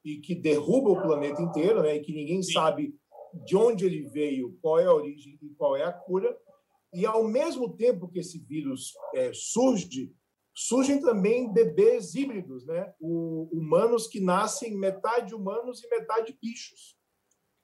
e 0.05 0.19
que 0.19 0.35
derruba 0.35 0.91
o 0.91 1.00
planeta 1.00 1.41
inteiro, 1.41 1.82
né, 1.82 1.97
e 1.97 2.00
que 2.00 2.12
ninguém 2.12 2.43
Sim. 2.43 2.53
sabe 2.53 2.94
de 3.44 3.56
onde 3.56 3.84
ele 3.84 4.02
veio, 4.08 4.58
qual 4.61 4.79
é 4.79 4.84
a 4.84 4.94
origem 4.94 5.38
e 5.43 5.50
qual 5.50 5.76
é 5.76 5.84
a 5.84 5.93
cura. 5.93 6.37
E, 6.93 7.06
ao 7.06 7.25
mesmo 7.25 7.75
tempo 7.76 8.08
que 8.08 8.19
esse 8.19 8.38
vírus 8.38 8.93
é, 9.14 9.32
surge, 9.32 10.14
surgem 10.55 11.00
também 11.00 11.52
bebês 11.52 12.14
híbridos, 12.14 12.66
né? 12.66 12.92
O, 13.00 13.49
humanos 13.52 14.06
que 14.06 14.21
nascem 14.21 14.76
metade 14.76 15.35
humanos 15.35 15.83
e 15.83 15.88
metade 15.88 16.37
bichos. 16.40 16.97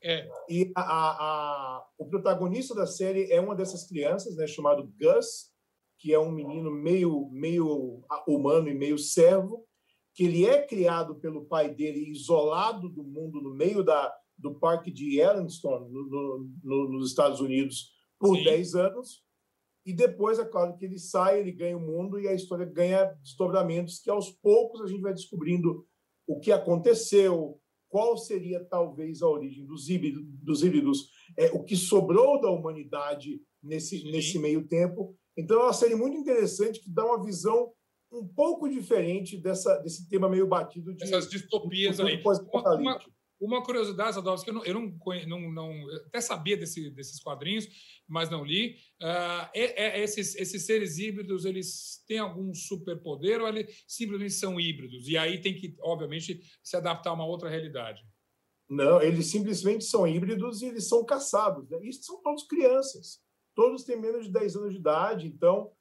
É. 0.02 0.28
E 0.48 0.72
a, 0.76 0.82
a, 0.82 1.86
o 1.98 2.06
protagonista 2.06 2.74
da 2.74 2.86
série 2.86 3.30
é 3.32 3.40
uma 3.40 3.54
dessas 3.54 3.86
crianças, 3.86 4.36
né, 4.36 4.46
chamado 4.46 4.90
Gus, 4.98 5.52
que 5.98 6.14
é 6.14 6.18
um 6.18 6.30
menino 6.30 6.70
meio, 6.70 7.28
meio 7.32 8.04
humano 8.26 8.68
e 8.68 8.74
meio 8.74 8.96
servo, 8.96 9.66
que 10.14 10.24
ele 10.24 10.46
é 10.46 10.64
criado 10.64 11.16
pelo 11.16 11.46
pai 11.46 11.74
dele 11.74 12.10
isolado 12.10 12.88
do 12.88 13.02
mundo, 13.02 13.40
no 13.40 13.54
meio 13.54 13.82
da, 13.82 14.14
do 14.38 14.54
parque 14.54 14.90
de 14.90 15.18
Yellowstone, 15.18 15.90
no, 15.90 16.48
no, 16.62 16.88
nos 16.92 17.10
Estados 17.10 17.40
Unidos, 17.40 17.92
por 18.18 18.36
Sim. 18.36 18.44
10 18.44 18.74
anos. 18.74 19.22
E 19.84 19.92
depois, 19.92 20.38
é 20.38 20.44
claro, 20.44 20.76
que 20.76 20.84
ele 20.84 20.98
sai, 20.98 21.40
ele 21.40 21.52
ganha 21.52 21.76
o 21.76 21.80
mundo 21.80 22.20
e 22.20 22.28
a 22.28 22.34
história 22.34 22.66
ganha 22.66 23.04
desdobramentos 23.22 24.00
que 24.00 24.10
aos 24.10 24.30
poucos 24.30 24.82
a 24.82 24.86
gente 24.86 25.00
vai 25.00 25.14
descobrindo 25.14 25.86
o 26.26 26.38
que 26.38 26.52
aconteceu, 26.52 27.58
qual 27.88 28.18
seria 28.18 28.62
talvez 28.64 29.22
a 29.22 29.28
origem 29.28 29.64
dos 29.64 29.88
híbridos, 29.88 30.22
dos 30.42 30.62
híbridos 30.62 31.08
é, 31.38 31.46
o 31.52 31.64
que 31.64 31.74
sobrou 31.74 32.38
da 32.40 32.50
humanidade 32.50 33.40
nesse, 33.62 34.04
nesse 34.10 34.38
meio 34.38 34.68
tempo. 34.68 35.16
Então, 35.36 35.60
é 35.60 35.64
uma 35.64 35.72
série 35.72 35.94
muito 35.94 36.18
interessante 36.18 36.80
que 36.80 36.90
dá 36.90 37.04
uma 37.04 37.24
visão 37.24 37.72
um 38.12 38.26
pouco 38.26 38.68
diferente 38.68 39.38
dessa, 39.38 39.76
desse 39.78 40.08
tema 40.08 40.28
meio 40.28 40.46
batido 40.46 40.94
de 40.94 41.04
essas 41.04 41.28
distopias 41.28 42.00
aí. 42.00 42.22
Uma, 42.22 42.74
uma, 42.74 43.00
uma 43.40 43.62
curiosidade, 43.62 44.14
Sadowski, 44.14 44.48
eu, 44.48 44.54
não, 44.54 44.64
eu 44.64 44.74
não, 44.74 44.90
não, 45.26 45.52
não, 45.52 45.96
até 46.06 46.20
sabia 46.20 46.56
desse, 46.56 46.90
desses 46.90 47.20
quadrinhos, 47.20 47.68
mas 48.06 48.28
não 48.28 48.44
li. 48.44 48.76
Uh, 49.00 49.48
é, 49.54 50.00
é, 50.00 50.02
esses, 50.02 50.34
esses 50.34 50.66
seres 50.66 50.98
híbridos, 50.98 51.44
eles 51.44 52.02
têm 52.06 52.18
algum 52.18 52.52
superpoder 52.52 53.40
ou 53.40 53.48
eles 53.48 53.84
simplesmente 53.86 54.32
são 54.32 54.58
híbridos? 54.58 55.06
E 55.08 55.16
aí 55.16 55.40
tem 55.40 55.54
que, 55.54 55.76
obviamente, 55.80 56.40
se 56.62 56.76
adaptar 56.76 57.10
a 57.10 57.14
uma 57.14 57.26
outra 57.26 57.48
realidade. 57.48 58.02
Não, 58.68 59.00
eles 59.00 59.26
simplesmente 59.26 59.84
são 59.84 60.06
híbridos 60.06 60.60
e 60.60 60.66
eles 60.66 60.88
são 60.88 61.04
caçados. 61.04 61.70
Né? 61.70 61.78
São 61.92 62.20
todos 62.22 62.46
crianças. 62.46 63.20
Todos 63.54 63.84
têm 63.84 64.00
menos 64.00 64.26
de 64.26 64.32
10 64.32 64.56
anos 64.56 64.72
de 64.72 64.78
idade, 64.78 65.26
então 65.26 65.72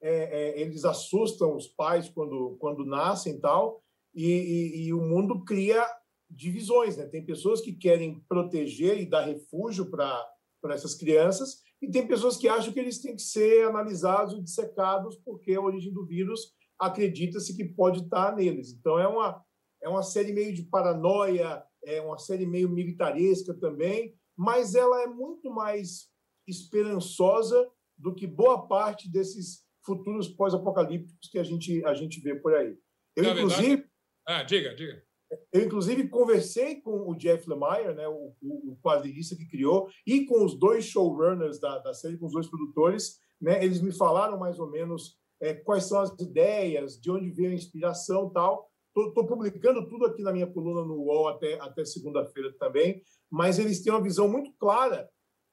é, 0.00 0.10
é, 0.10 0.60
eles 0.60 0.84
assustam 0.84 1.54
os 1.54 1.66
pais 1.66 2.08
quando, 2.08 2.56
quando 2.60 2.84
nascem 2.84 3.34
e 3.34 3.40
tal. 3.40 3.82
E, 4.14 4.24
e, 4.24 4.86
e 4.86 4.92
o 4.94 5.00
mundo 5.00 5.44
cria 5.44 5.86
divisões. 6.30 6.96
Né? 6.96 7.06
Tem 7.06 7.24
pessoas 7.24 7.60
que 7.60 7.72
querem 7.72 8.20
proteger 8.28 9.00
e 9.00 9.06
dar 9.08 9.24
refúgio 9.24 9.90
para 9.90 10.26
essas 10.70 10.94
crianças, 10.94 11.62
e 11.80 11.90
tem 11.90 12.06
pessoas 12.06 12.36
que 12.36 12.48
acham 12.48 12.72
que 12.72 12.80
eles 12.80 13.00
têm 13.00 13.14
que 13.14 13.22
ser 13.22 13.68
analisados 13.68 14.34
e 14.34 14.42
dissecados 14.42 15.16
porque 15.24 15.54
a 15.54 15.60
origem 15.60 15.92
do 15.92 16.06
vírus 16.06 16.54
acredita-se 16.78 17.56
que 17.56 17.64
pode 17.64 18.04
estar 18.04 18.34
neles. 18.34 18.72
Então 18.72 18.98
é 18.98 19.06
uma 19.06 19.44
é 19.82 19.88
uma 19.88 20.02
série 20.02 20.32
meio 20.32 20.54
de 20.54 20.62
paranoia, 20.62 21.62
é 21.84 22.00
uma 22.00 22.18
série 22.18 22.46
meio 22.46 22.68
militaresca 22.68 23.54
também, 23.54 24.16
mas 24.36 24.74
ela 24.74 25.02
é 25.02 25.06
muito 25.06 25.50
mais 25.50 26.08
esperançosa 26.48 27.70
do 27.96 28.14
que 28.14 28.26
boa 28.26 28.66
parte 28.66 29.08
desses 29.08 29.64
futuros 29.84 30.28
pós-apocalípticos 30.28 31.28
que 31.30 31.38
a 31.38 31.44
gente 31.44 31.84
a 31.84 31.94
gente 31.94 32.20
vê 32.20 32.34
por 32.34 32.54
aí. 32.54 32.76
Eu 33.14 33.22
Na 33.22 33.30
inclusive 33.32 33.68
verdade... 33.68 33.90
ah, 34.26 34.42
diga, 34.42 34.74
diga. 34.74 35.05
Eu, 35.52 35.64
inclusive, 35.64 36.08
conversei 36.08 36.80
com 36.80 37.10
o 37.10 37.14
Jeff 37.16 37.48
Lemire, 37.48 37.94
né, 37.94 38.06
o, 38.06 38.32
o, 38.40 38.72
o 38.72 38.78
quadrinista 38.82 39.34
que 39.34 39.46
criou, 39.46 39.88
e 40.06 40.24
com 40.24 40.44
os 40.44 40.58
dois 40.58 40.84
showrunners 40.84 41.58
da, 41.58 41.78
da 41.78 41.92
série, 41.92 42.18
com 42.18 42.26
os 42.26 42.32
dois 42.32 42.46
produtores. 42.46 43.18
Né, 43.40 43.62
eles 43.64 43.80
me 43.80 43.92
falaram 43.92 44.38
mais 44.38 44.58
ou 44.58 44.70
menos 44.70 45.18
é, 45.40 45.54
quais 45.54 45.84
são 45.84 46.00
as 46.00 46.10
ideias, 46.20 46.98
de 47.00 47.10
onde 47.10 47.30
veio 47.30 47.50
a 47.50 47.54
inspiração 47.54 48.30
tal. 48.30 48.70
Estou 48.96 49.26
publicando 49.26 49.86
tudo 49.88 50.06
aqui 50.06 50.22
na 50.22 50.32
minha 50.32 50.46
coluna 50.46 50.82
no 50.82 50.94
UOL 50.94 51.28
até, 51.28 51.60
até 51.60 51.84
segunda-feira 51.84 52.54
também, 52.58 53.02
mas 53.30 53.58
eles 53.58 53.82
têm 53.82 53.92
uma 53.92 54.02
visão 54.02 54.26
muito 54.26 54.54
clara 54.58 55.06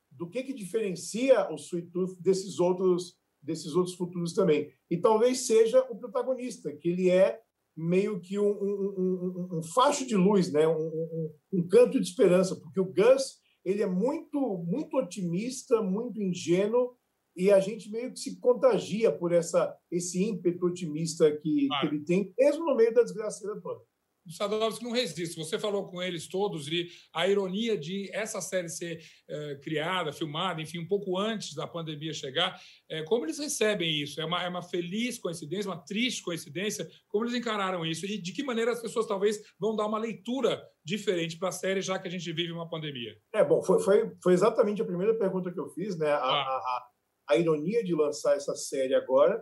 do 0.09 0.29
que, 0.29 0.43
que 0.43 0.53
diferencia 0.53 1.51
o 1.51 1.55
Sweet 1.55 1.89
Tooth 1.89 2.21
desses 2.21 2.59
outros, 2.59 3.17
desses 3.41 3.75
outros 3.75 3.95
futuros 3.95 4.33
também. 4.33 4.71
E 4.89 4.97
talvez 4.97 5.45
seja 5.45 5.85
o 5.89 5.97
protagonista, 5.97 6.71
que 6.71 6.87
ele 6.87 7.09
é 7.09 7.41
meio 7.75 8.19
que 8.19 8.37
um, 8.37 8.51
um, 8.51 8.93
um, 8.97 9.57
um 9.57 9.63
facho 9.73 10.05
de 10.05 10.15
luz, 10.15 10.51
né? 10.51 10.67
Um, 10.67 11.67
canto 11.69 11.99
de 11.99 12.07
esperança, 12.07 12.55
porque 12.55 12.79
o 12.79 12.93
Gus 12.93 13.41
ele 13.65 13.81
é 13.81 13.87
muito, 13.87 14.63
muito 14.67 14.97
otimista, 14.97 15.81
muito 15.81 16.21
ingênuo, 16.21 16.95
e 17.35 17.49
a 17.49 17.59
gente 17.59 17.89
meio 17.89 18.11
que 18.11 18.19
se 18.19 18.39
contagia 18.39 19.11
por 19.11 19.31
essa, 19.31 19.75
esse 19.89 20.21
ímpeto 20.21 20.67
otimista 20.67 21.31
que, 21.37 21.67
ah. 21.71 21.79
que 21.79 21.87
ele 21.87 22.03
tem, 22.03 22.33
mesmo 22.37 22.65
no 22.65 22.75
meio 22.75 22.93
da 22.93 23.03
desgraceira 23.03 23.59
toda 23.61 23.81
o 24.25 24.31
Sadovski 24.31 24.83
não 24.83 24.91
resiste. 24.91 25.37
Você 25.37 25.59
falou 25.59 25.87
com 25.87 26.01
eles 26.01 26.27
todos 26.27 26.67
e 26.67 26.87
a 27.13 27.27
ironia 27.27 27.77
de 27.77 28.09
essa 28.13 28.39
série 28.41 28.69
ser 28.69 29.03
é, 29.29 29.55
criada, 29.55 30.13
filmada, 30.13 30.61
enfim, 30.61 30.79
um 30.79 30.87
pouco 30.87 31.17
antes 31.17 31.53
da 31.53 31.67
pandemia 31.67 32.13
chegar, 32.13 32.59
é, 32.89 33.03
como 33.03 33.25
eles 33.25 33.39
recebem 33.39 34.01
isso? 34.01 34.21
É 34.21 34.25
uma, 34.25 34.43
é 34.43 34.47
uma 34.47 34.61
feliz 34.61 35.19
coincidência, 35.19 35.69
uma 35.69 35.83
triste 35.83 36.23
coincidência? 36.23 36.89
Como 37.09 37.25
eles 37.25 37.35
encararam 37.35 37.85
isso? 37.85 38.05
E 38.05 38.17
de 38.17 38.31
que 38.31 38.43
maneira 38.43 38.71
as 38.71 38.81
pessoas 38.81 39.07
talvez 39.07 39.41
vão 39.59 39.75
dar 39.75 39.85
uma 39.85 39.99
leitura 39.99 40.63
diferente 40.83 41.37
para 41.37 41.49
a 41.49 41.53
série, 41.53 41.81
já 41.81 41.99
que 41.99 42.07
a 42.07 42.11
gente 42.11 42.31
vive 42.31 42.51
uma 42.51 42.69
pandemia? 42.69 43.17
É, 43.33 43.43
bom, 43.43 43.61
foi, 43.61 43.79
foi, 43.81 44.11
foi 44.21 44.33
exatamente 44.33 44.81
a 44.81 44.85
primeira 44.85 45.13
pergunta 45.17 45.51
que 45.51 45.59
eu 45.59 45.69
fiz, 45.69 45.97
né? 45.97 46.09
A, 46.09 46.17
ah. 46.17 46.41
a, 46.41 46.55
a, 46.55 46.87
a 47.31 47.37
ironia 47.37 47.83
de 47.83 47.93
lançar 47.93 48.35
essa 48.35 48.55
série 48.55 48.95
agora. 48.95 49.41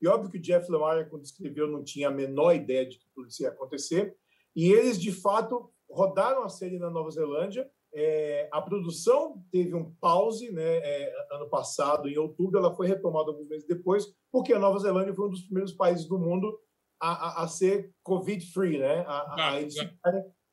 E 0.00 0.08
óbvio 0.08 0.30
que 0.30 0.38
o 0.38 0.40
Jeff 0.40 0.68
Lemire, 0.68 1.08
quando 1.08 1.24
escreveu, 1.24 1.68
não 1.68 1.84
tinha 1.84 2.08
a 2.08 2.10
menor 2.10 2.52
ideia 2.54 2.84
de 2.84 2.98
que 2.98 3.06
tudo 3.14 3.28
isso 3.28 3.42
ia 3.42 3.50
acontecer. 3.50 4.16
E 4.54 4.70
eles, 4.70 5.00
de 5.00 5.12
fato, 5.12 5.70
rodaram 5.90 6.42
a 6.42 6.48
série 6.48 6.78
na 6.78 6.90
Nova 6.90 7.10
Zelândia. 7.10 7.68
É, 7.94 8.48
a 8.50 8.60
produção 8.62 9.44
teve 9.50 9.74
um 9.74 9.92
pause 10.00 10.50
né, 10.50 10.78
é, 10.78 11.14
ano 11.32 11.48
passado, 11.48 12.08
em 12.08 12.16
outubro, 12.16 12.58
ela 12.58 12.74
foi 12.74 12.86
retomada 12.86 13.30
alguns 13.30 13.48
meses 13.48 13.66
depois, 13.66 14.06
porque 14.30 14.54
a 14.54 14.58
Nova 14.58 14.78
Zelândia 14.78 15.14
foi 15.14 15.26
um 15.26 15.30
dos 15.30 15.42
primeiros 15.42 15.72
países 15.72 16.06
do 16.06 16.18
mundo 16.18 16.58
a, 16.98 17.10
a, 17.10 17.44
a 17.44 17.48
ser 17.48 17.92
Covid-free. 18.02 18.78
Né? 18.78 19.04
A, 19.06 19.34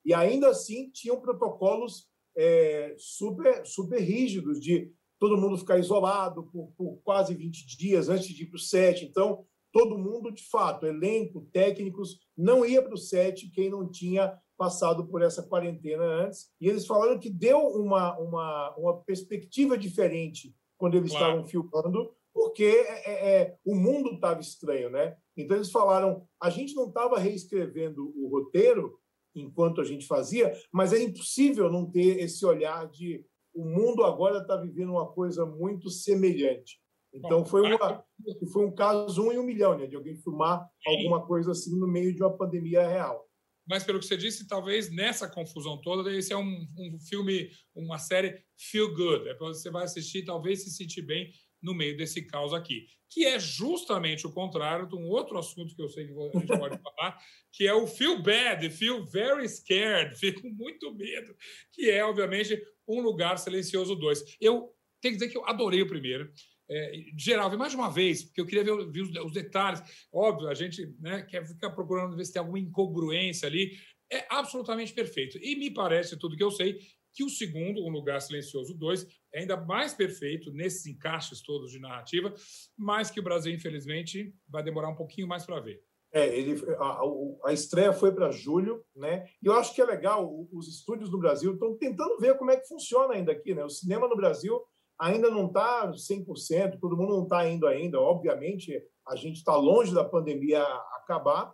e 0.06 0.14
ainda 0.14 0.50
assim 0.50 0.90
tinham 0.92 1.22
protocolos 1.22 2.10
é, 2.36 2.96
super, 2.98 3.66
super 3.66 4.00
rígidos 4.00 4.60
de 4.60 4.92
todo 5.20 5.38
mundo 5.38 5.58
ficar 5.58 5.78
isolado 5.78 6.44
por, 6.52 6.72
por 6.78 7.00
quase 7.04 7.36
20 7.36 7.78
dias 7.78 8.10
antes 8.10 8.28
de 8.28 8.44
ir 8.44 8.48
para 8.48 8.56
o 8.56 8.60
set. 8.60 9.06
Então, 9.06 9.46
todo 9.72 9.98
mundo, 9.98 10.32
de 10.32 10.44
fato, 10.50 10.86
elenco, 10.86 11.48
técnicos, 11.52 12.20
não 12.38 12.66
ia 12.66 12.82
para 12.82 12.94
o 12.94 12.98
set 12.98 13.50
quem 13.52 13.70
não 13.70 13.90
tinha 13.90 14.38
passado 14.58 15.08
por 15.08 15.22
essa 15.22 15.42
quarentena 15.44 16.04
antes. 16.04 16.52
E 16.60 16.68
eles 16.68 16.86
falaram 16.86 17.20
que 17.20 17.30
deu 17.30 17.60
uma, 17.60 18.18
uma, 18.20 18.76
uma 18.78 18.98
perspectiva 19.04 19.78
diferente 19.78 20.54
quando 20.78 20.98
eles 20.98 21.12
claro. 21.12 21.26
estavam 21.26 21.48
filmando, 21.48 22.14
porque 22.34 22.64
é, 22.64 23.12
é, 23.12 23.42
é 23.42 23.58
o 23.66 23.76
mundo 23.76 24.16
estava 24.16 24.40
estranho, 24.42 24.90
né? 24.90 25.16
Então 25.36 25.58
eles 25.58 25.72
falaram, 25.72 26.28
a 26.42 26.50
gente 26.50 26.76
não 26.76 26.88
estava 26.88 27.18
reescrevendo 27.18 28.14
o 28.18 28.28
roteiro 28.28 29.00
enquanto 29.36 29.80
a 29.80 29.84
gente 29.84 30.06
fazia, 30.06 30.54
mas 30.72 30.92
é 30.92 31.02
impossível 31.02 31.72
não 31.72 31.90
ter 31.90 32.20
esse 32.20 32.46
olhar 32.46 32.88
de 32.90 33.26
o 33.54 33.66
mundo 33.66 34.04
agora 34.04 34.40
está 34.40 34.56
vivendo 34.56 34.92
uma 34.92 35.08
coisa 35.08 35.46
muito 35.46 35.90
semelhante. 35.90 36.80
Então 37.14 37.46
foi, 37.46 37.62
uma, 37.62 38.04
foi 38.52 38.66
um 38.66 38.72
caso 38.72 39.24
um 39.24 39.32
em 39.32 39.40
um 39.40 39.44
milhão, 39.44 39.78
né, 39.78 39.88
de 39.88 39.96
alguém 39.96 40.16
filmar 40.16 40.70
alguma 40.86 41.26
coisa 41.26 41.52
assim 41.52 41.78
no 41.78 41.88
meio 41.88 42.14
de 42.14 42.22
uma 42.22 42.36
pandemia 42.36 42.88
real. 42.88 43.28
Mas 43.68 43.84
pelo 43.84 44.00
que 44.00 44.06
você 44.06 44.18
disse, 44.18 44.48
talvez 44.48 44.92
nessa 44.92 45.30
confusão 45.30 45.80
toda, 45.80 46.12
esse 46.12 46.34
é 46.34 46.38
um, 46.38 46.68
um 46.78 47.00
filme, 47.00 47.52
uma 47.76 48.00
série 48.00 48.44
feel 48.58 48.94
good. 48.96 49.30
É 49.30 49.36
você 49.36 49.70
vai 49.70 49.84
assistir, 49.84 50.26
talvez 50.26 50.64
se 50.64 50.72
sentir 50.72 51.04
bem 51.04 51.32
no 51.62 51.74
meio 51.74 51.96
desse 51.96 52.26
caos 52.26 52.54
aqui, 52.54 52.88
que 53.10 53.26
é 53.26 53.38
justamente 53.38 54.26
o 54.26 54.32
contrário 54.32 54.88
de 54.88 54.96
um 54.96 55.08
outro 55.08 55.38
assunto 55.38 55.76
que 55.76 55.82
eu 55.82 55.90
sei 55.90 56.08
que 56.08 56.14
a 56.14 56.40
gente 56.40 56.48
pode 56.48 56.80
falar, 56.82 57.18
que 57.52 57.68
é 57.68 57.74
o 57.74 57.86
feel 57.86 58.22
bad, 58.22 58.68
feel 58.70 59.06
very 59.06 59.48
scared, 59.48 60.16
fico 60.18 60.48
muito 60.50 60.94
medo, 60.96 61.36
que 61.72 61.90
é 61.90 62.04
obviamente 62.04 62.60
um 62.88 63.02
lugar 63.02 63.38
silencioso 63.38 63.96
2. 63.96 64.38
Eu 64.42 64.74
tenho 65.02 65.14
que 65.14 65.20
dizer 65.20 65.30
que 65.30 65.38
eu 65.38 65.46
adorei 65.46 65.82
o 65.82 65.88
primeiro 65.88 66.32
é, 66.70 66.92
geral, 67.18 67.56
mais 67.58 67.72
de 67.72 67.78
uma 67.78 67.90
vez, 67.90 68.24
porque 68.24 68.40
eu 68.40 68.46
queria 68.46 68.64
ver, 68.64 68.92
ver 68.92 69.02
os, 69.02 69.10
os, 69.26 69.32
detalhes. 69.32 69.82
Óbvio, 70.14 70.48
a 70.48 70.54
gente 70.54 70.96
né, 71.00 71.24
quer 71.24 71.46
ficar 71.48 71.72
procurando 71.72 72.16
ver 72.16 72.26
se 72.26 72.34
tem 72.34 72.40
alguma 72.40 72.60
incongruência 72.60 73.48
ali. 73.48 73.72
É 74.12 74.26
absolutamente 74.30 74.94
perfeito. 74.94 75.38
E 75.42 75.56
me 75.56 75.72
parece, 75.72 76.18
tudo 76.18 76.38
que 76.38 76.44
eu 76.44 76.52
sei, 76.52 76.80
que 77.14 77.24
o 77.24 77.30
segundo, 77.30 77.84
Um 77.84 77.90
Lugar 77.90 78.22
Silencioso 78.22 78.74
2, 78.74 79.08
é 79.34 79.42
ainda 79.42 79.58
mais 79.58 79.94
perfeito 79.94 80.52
nesses 80.52 80.86
encaixes 80.86 81.42
todos 81.42 81.72
de 81.72 81.80
narrativa, 81.80 82.34
mas 82.78 83.10
que 83.10 83.20
o 83.20 83.24
Brasil, 83.24 83.54
infelizmente, 83.54 84.34
vai 84.48 84.64
demorar 84.64 84.90
um 84.90 84.96
pouquinho 84.96 85.28
mais 85.28 85.46
para 85.46 85.60
ver. 85.60 85.82
É, 86.12 86.28
ele, 86.36 86.60
a, 86.80 87.02
a 87.46 87.54
estreia 87.54 87.94
foi 87.94 88.12
para 88.12 88.32
julho, 88.32 88.84
né? 88.96 89.28
E 89.42 89.46
eu 89.46 89.54
acho 89.54 89.76
que 89.76 89.82
é 89.82 89.86
legal, 89.86 90.48
os 90.52 90.68
estúdios 90.68 91.12
no 91.12 91.20
Brasil 91.20 91.54
estão 91.54 91.78
tentando 91.78 92.18
ver 92.20 92.36
como 92.36 92.50
é 92.50 92.58
que 92.58 92.68
funciona 92.68 93.14
ainda 93.14 93.32
aqui, 93.32 93.54
né? 93.54 93.64
O 93.64 93.70
cinema 93.70 94.08
no 94.08 94.16
Brasil 94.16 94.60
ainda 95.00 95.32
não 95.32 95.48
está 95.48 95.90
100%, 95.92 96.80
todo 96.80 96.98
mundo 96.98 97.16
não 97.16 97.24
está 97.24 97.48
indo 97.48 97.66
ainda. 97.66 98.00
Obviamente, 98.00 98.84
a 99.08 99.16
gente 99.16 99.38
está 99.38 99.56
longe 99.56 99.94
da 99.94 100.04
pandemia 100.04 100.62
acabar, 100.98 101.54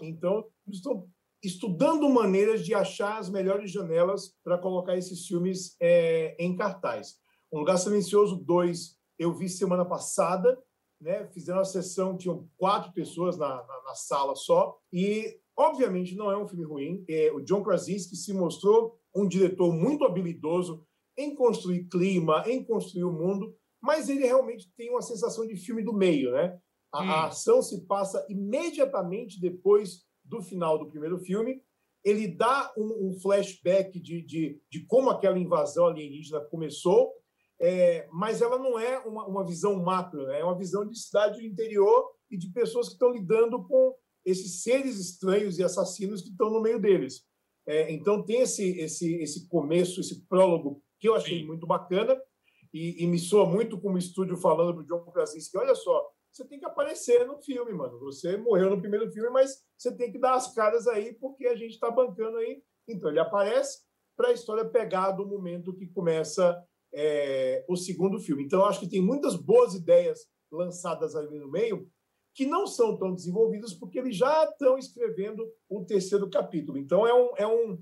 então 0.00 0.46
estão 0.68 1.06
estudando 1.42 2.08
maneiras 2.08 2.64
de 2.64 2.72
achar 2.72 3.18
as 3.18 3.28
melhores 3.28 3.70
janelas 3.70 4.34
para 4.42 4.56
colocar 4.56 4.96
esses 4.96 5.26
filmes 5.26 5.76
é, 5.80 6.34
em 6.38 6.56
cartaz. 6.56 7.16
Um 7.52 7.58
Lugar 7.58 7.76
Silencioso 7.76 8.36
2 8.36 8.96
eu 9.18 9.32
vi 9.32 9.48
semana 9.48 9.84
passada, 9.84 10.58
né? 11.00 11.26
fizeram 11.28 11.60
a 11.60 11.64
sessão, 11.64 12.16
tinham 12.16 12.48
quatro 12.56 12.92
pessoas 12.92 13.36
na, 13.36 13.48
na, 13.48 13.82
na 13.84 13.94
sala 13.94 14.34
só, 14.34 14.76
e 14.92 15.38
obviamente 15.56 16.16
não 16.16 16.30
é 16.30 16.36
um 16.36 16.48
filme 16.48 16.64
ruim. 16.64 17.04
É, 17.08 17.30
o 17.32 17.40
John 17.40 17.62
Krasinski 17.62 18.16
se 18.16 18.32
mostrou 18.32 18.98
um 19.14 19.28
diretor 19.28 19.72
muito 19.72 20.04
habilidoso, 20.04 20.84
em 21.16 21.34
construir 21.34 21.84
clima, 21.88 22.42
em 22.46 22.64
construir 22.64 23.04
o 23.04 23.12
mundo, 23.12 23.54
mas 23.80 24.08
ele 24.08 24.24
realmente 24.24 24.72
tem 24.76 24.90
uma 24.90 25.02
sensação 25.02 25.46
de 25.46 25.56
filme 25.56 25.82
do 25.82 25.92
meio, 25.92 26.32
né? 26.32 26.58
A, 26.92 27.02
hum. 27.02 27.10
a 27.10 27.26
ação 27.26 27.60
se 27.60 27.86
passa 27.86 28.24
imediatamente 28.28 29.40
depois 29.40 30.04
do 30.24 30.40
final 30.40 30.78
do 30.78 30.88
primeiro 30.88 31.18
filme. 31.18 31.62
Ele 32.02 32.28
dá 32.28 32.72
um, 32.76 33.08
um 33.08 33.20
flashback 33.20 33.98
de, 34.00 34.22
de, 34.22 34.60
de, 34.70 34.86
como 34.86 35.10
aquela 35.10 35.38
invasão 35.38 35.86
alienígena 35.86 36.40
começou, 36.40 37.12
é, 37.60 38.08
mas 38.12 38.42
ela 38.42 38.58
não 38.58 38.78
é 38.78 38.98
uma, 39.00 39.26
uma 39.26 39.44
visão 39.44 39.82
macro, 39.82 40.26
né? 40.26 40.40
é 40.40 40.44
uma 40.44 40.58
visão 40.58 40.86
de 40.86 40.98
cidade 40.98 41.40
do 41.40 41.46
interior 41.46 42.10
e 42.30 42.36
de 42.36 42.50
pessoas 42.50 42.88
que 42.88 42.94
estão 42.94 43.10
lidando 43.10 43.62
com 43.66 43.94
esses 44.24 44.62
seres 44.62 44.98
estranhos 44.98 45.58
e 45.58 45.62
assassinos 45.62 46.22
que 46.22 46.30
estão 46.30 46.50
no 46.50 46.60
meio 46.60 46.80
deles. 46.80 47.22
É, 47.66 47.90
então 47.92 48.22
tem 48.22 48.40
esse, 48.42 48.78
esse, 48.78 49.14
esse 49.16 49.48
começo, 49.48 50.00
esse 50.00 50.26
prólogo 50.26 50.82
que 51.04 51.08
eu 51.08 51.14
achei 51.14 51.40
Sim. 51.40 51.46
muito 51.46 51.66
bacana 51.66 52.18
e, 52.72 53.04
e, 53.04 53.06
me 53.06 53.18
soa 53.18 53.44
muito 53.44 53.78
como 53.78 53.98
estúdio 53.98 54.38
falando 54.38 54.72
para 54.72 54.82
o 54.82 54.86
John 54.86 55.12
Krasinski, 55.12 55.58
olha 55.58 55.74
só, 55.74 56.02
você 56.32 56.46
tem 56.46 56.58
que 56.58 56.64
aparecer 56.64 57.26
no 57.26 57.36
filme, 57.42 57.74
mano. 57.74 58.00
Você 58.00 58.38
morreu 58.38 58.70
no 58.70 58.80
primeiro 58.80 59.12
filme, 59.12 59.28
mas 59.28 59.62
você 59.76 59.94
tem 59.94 60.10
que 60.10 60.18
dar 60.18 60.32
as 60.32 60.54
caras 60.54 60.86
aí 60.88 61.12
porque 61.20 61.46
a 61.46 61.54
gente 61.54 61.72
está 61.72 61.90
bancando 61.90 62.38
aí. 62.38 62.62
Então 62.88 63.10
ele 63.10 63.20
aparece 63.20 63.82
para 64.16 64.28
a 64.28 64.32
história 64.32 64.64
pegar 64.64 65.10
do 65.10 65.26
momento 65.26 65.76
que 65.76 65.86
começa 65.88 66.58
é, 66.94 67.66
o 67.68 67.76
segundo 67.76 68.18
filme. 68.18 68.42
Então 68.42 68.60
eu 68.60 68.64
acho 68.64 68.80
que 68.80 68.88
tem 68.88 69.02
muitas 69.02 69.36
boas 69.36 69.74
ideias 69.74 70.20
lançadas 70.50 71.14
ali 71.14 71.38
no 71.38 71.50
meio 71.50 71.86
que 72.34 72.46
não 72.46 72.66
são 72.66 72.96
tão 72.96 73.14
desenvolvidas 73.14 73.74
porque 73.74 73.98
eles 73.98 74.16
já 74.16 74.44
estão 74.44 74.78
escrevendo 74.78 75.46
o 75.68 75.84
terceiro 75.84 76.30
capítulo. 76.30 76.78
Então 76.78 77.06
é 77.06 77.12
um, 77.12 77.30
é 77.36 77.46
um 77.46 77.78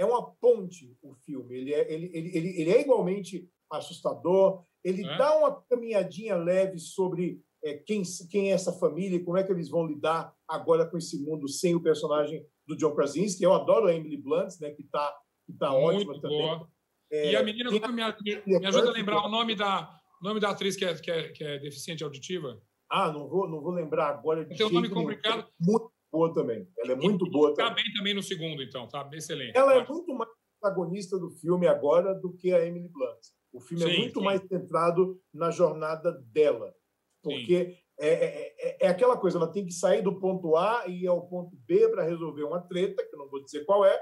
é 0.00 0.04
uma 0.04 0.22
ponte 0.22 0.96
o 1.02 1.14
filme. 1.14 1.54
Ele 1.54 1.74
é, 1.74 1.92
ele, 1.92 2.10
ele, 2.14 2.36
ele, 2.36 2.60
ele 2.62 2.70
é 2.70 2.80
igualmente 2.80 3.46
assustador, 3.70 4.64
Ele 4.82 5.06
é. 5.06 5.18
dá 5.18 5.36
uma 5.36 5.62
caminhadinha 5.68 6.36
leve 6.36 6.78
sobre 6.78 7.42
é, 7.62 7.74
quem, 7.74 8.02
quem 8.30 8.50
é 8.50 8.54
essa 8.54 8.72
família 8.72 9.16
e 9.16 9.22
como 9.22 9.36
é 9.36 9.44
que 9.44 9.52
eles 9.52 9.68
vão 9.68 9.86
lidar 9.86 10.34
agora 10.48 10.86
com 10.86 10.96
esse 10.96 11.22
mundo 11.22 11.46
sem 11.46 11.74
o 11.74 11.82
personagem 11.82 12.44
do 12.66 12.74
John 12.74 12.94
Krasinski. 12.94 13.44
Eu 13.44 13.52
adoro 13.52 13.88
a 13.88 13.94
Emily 13.94 14.16
Blunt, 14.16 14.58
né, 14.58 14.70
que 14.70 14.82
está 14.82 15.14
que 15.46 15.52
tá 15.52 15.74
ótima 15.74 16.18
boa. 16.18 16.20
também. 16.22 16.66
É, 17.12 17.32
e 17.32 17.36
a 17.36 17.42
menina, 17.42 17.70
me, 17.70 17.78
me, 17.78 18.58
me 18.58 18.66
ajuda 18.66 18.88
a 18.88 18.92
lembrar 18.92 19.26
o 19.26 19.28
nome 19.28 19.54
da, 19.54 20.00
nome 20.22 20.40
da 20.40 20.50
atriz 20.50 20.76
que 20.76 20.84
é, 20.84 20.94
que 20.94 21.10
é, 21.10 21.28
que 21.28 21.44
é 21.44 21.58
deficiente 21.58 22.02
auditiva? 22.02 22.58
Ah, 22.90 23.12
não 23.12 23.28
vou, 23.28 23.48
não 23.48 23.60
vou 23.60 23.72
lembrar 23.72 24.08
agora. 24.08 24.46
Tem 24.46 24.66
um 24.66 24.70
nome 24.70 24.88
complicado. 24.88 25.46
Muito 25.60 25.89
boa 26.10 26.32
também. 26.32 26.68
Ela 26.78 26.92
é 26.92 26.96
muito 26.96 27.26
e, 27.26 27.30
boa 27.30 27.54
tá 27.54 27.68
também. 27.68 27.84
Bem 27.84 27.94
também 27.94 28.14
no 28.14 28.22
segundo, 28.22 28.62
então. 28.62 28.88
Tá 28.88 29.08
excelente. 29.12 29.56
Ela 29.56 29.74
é 29.74 29.86
muito 29.86 30.14
mais 30.14 30.30
protagonista 30.60 31.18
do 31.18 31.30
filme 31.30 31.66
agora 31.66 32.14
do 32.14 32.36
que 32.36 32.52
a 32.52 32.64
Emily 32.64 32.88
Blunt. 32.88 33.18
O 33.52 33.60
filme 33.60 33.84
é 33.84 33.86
sim, 33.86 33.94
é 33.94 33.98
muito 33.98 34.18
sim. 34.18 34.24
mais 34.24 34.40
centrado 34.46 35.20
na 35.32 35.50
jornada 35.50 36.12
dela. 36.32 36.74
Porque 37.22 37.76
é, 37.98 38.08
é, 38.08 38.54
é, 38.58 38.86
é, 38.86 38.88
aquela 38.88 39.16
coisa, 39.16 39.36
ela 39.36 39.52
tem 39.52 39.64
que 39.64 39.72
sair 39.72 40.02
do 40.02 40.18
ponto 40.18 40.56
A 40.56 40.84
e 40.86 41.02
ir 41.04 41.06
ao 41.06 41.26
ponto 41.26 41.56
B 41.66 41.88
para 41.88 42.04
resolver 42.04 42.44
uma 42.44 42.60
treta, 42.60 43.04
que 43.06 43.14
eu 43.14 43.18
não 43.18 43.28
vou 43.28 43.42
dizer 43.42 43.64
qual 43.64 43.84
é. 43.84 44.00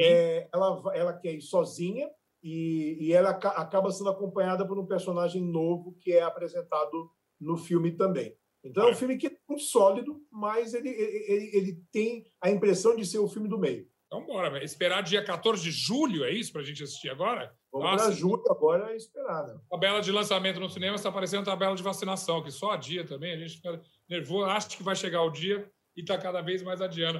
é 0.00 0.48
ela, 0.52 0.82
ela 0.94 1.12
quer 1.12 1.34
ir 1.34 1.42
sozinha 1.42 2.08
e, 2.42 2.96
e 3.00 3.12
ela 3.12 3.30
acaba 3.30 3.90
sendo 3.90 4.10
acompanhada 4.10 4.66
por 4.66 4.78
um 4.78 4.86
personagem 4.86 5.42
novo 5.42 5.96
que 6.00 6.12
é 6.12 6.22
apresentado 6.22 7.10
no 7.40 7.56
filme 7.56 7.92
também. 7.92 8.34
Então 8.64 8.84
é 8.84 8.86
um 8.86 8.90
é. 8.90 8.94
filme 8.94 9.18
que 9.18 9.26
é 9.26 9.36
muito 9.48 9.62
sólido, 9.62 10.20
mas 10.30 10.72
ele, 10.74 10.88
ele, 10.88 11.50
ele 11.56 11.82
tem 11.92 12.24
a 12.40 12.50
impressão 12.50 12.96
de 12.96 13.04
ser 13.04 13.18
o 13.18 13.28
filme 13.28 13.48
do 13.48 13.58
meio. 13.58 13.86
Então, 14.06 14.24
bora. 14.24 14.62
Esperar 14.62 15.02
dia 15.02 15.24
14 15.24 15.62
de 15.62 15.70
julho, 15.70 16.24
é 16.24 16.30
isso, 16.30 16.52
para 16.52 16.60
a 16.60 16.64
gente 16.64 16.82
assistir 16.82 17.10
agora? 17.10 17.52
Vamos 17.72 18.02
para 18.02 18.12
julho 18.12 18.44
agora 18.48 18.92
é 18.92 18.96
esperar. 18.96 19.48
Né? 19.48 19.58
Tabela 19.68 20.00
de 20.00 20.12
lançamento 20.12 20.60
no 20.60 20.70
cinema 20.70 20.94
está 20.94 21.10
parecendo 21.10 21.44
tabela 21.44 21.74
de 21.74 21.82
vacinação, 21.82 22.42
que 22.42 22.50
só 22.50 22.76
dia 22.76 23.04
também. 23.04 23.34
A 23.34 23.38
gente 23.38 23.56
fica 23.56 23.80
nervoso, 24.08 24.48
acha 24.48 24.68
que 24.68 24.82
vai 24.82 24.94
chegar 24.94 25.22
o 25.22 25.30
dia 25.30 25.68
e 25.96 26.00
está 26.00 26.16
cada 26.16 26.40
vez 26.40 26.62
mais 26.62 26.80
adiando. 26.80 27.18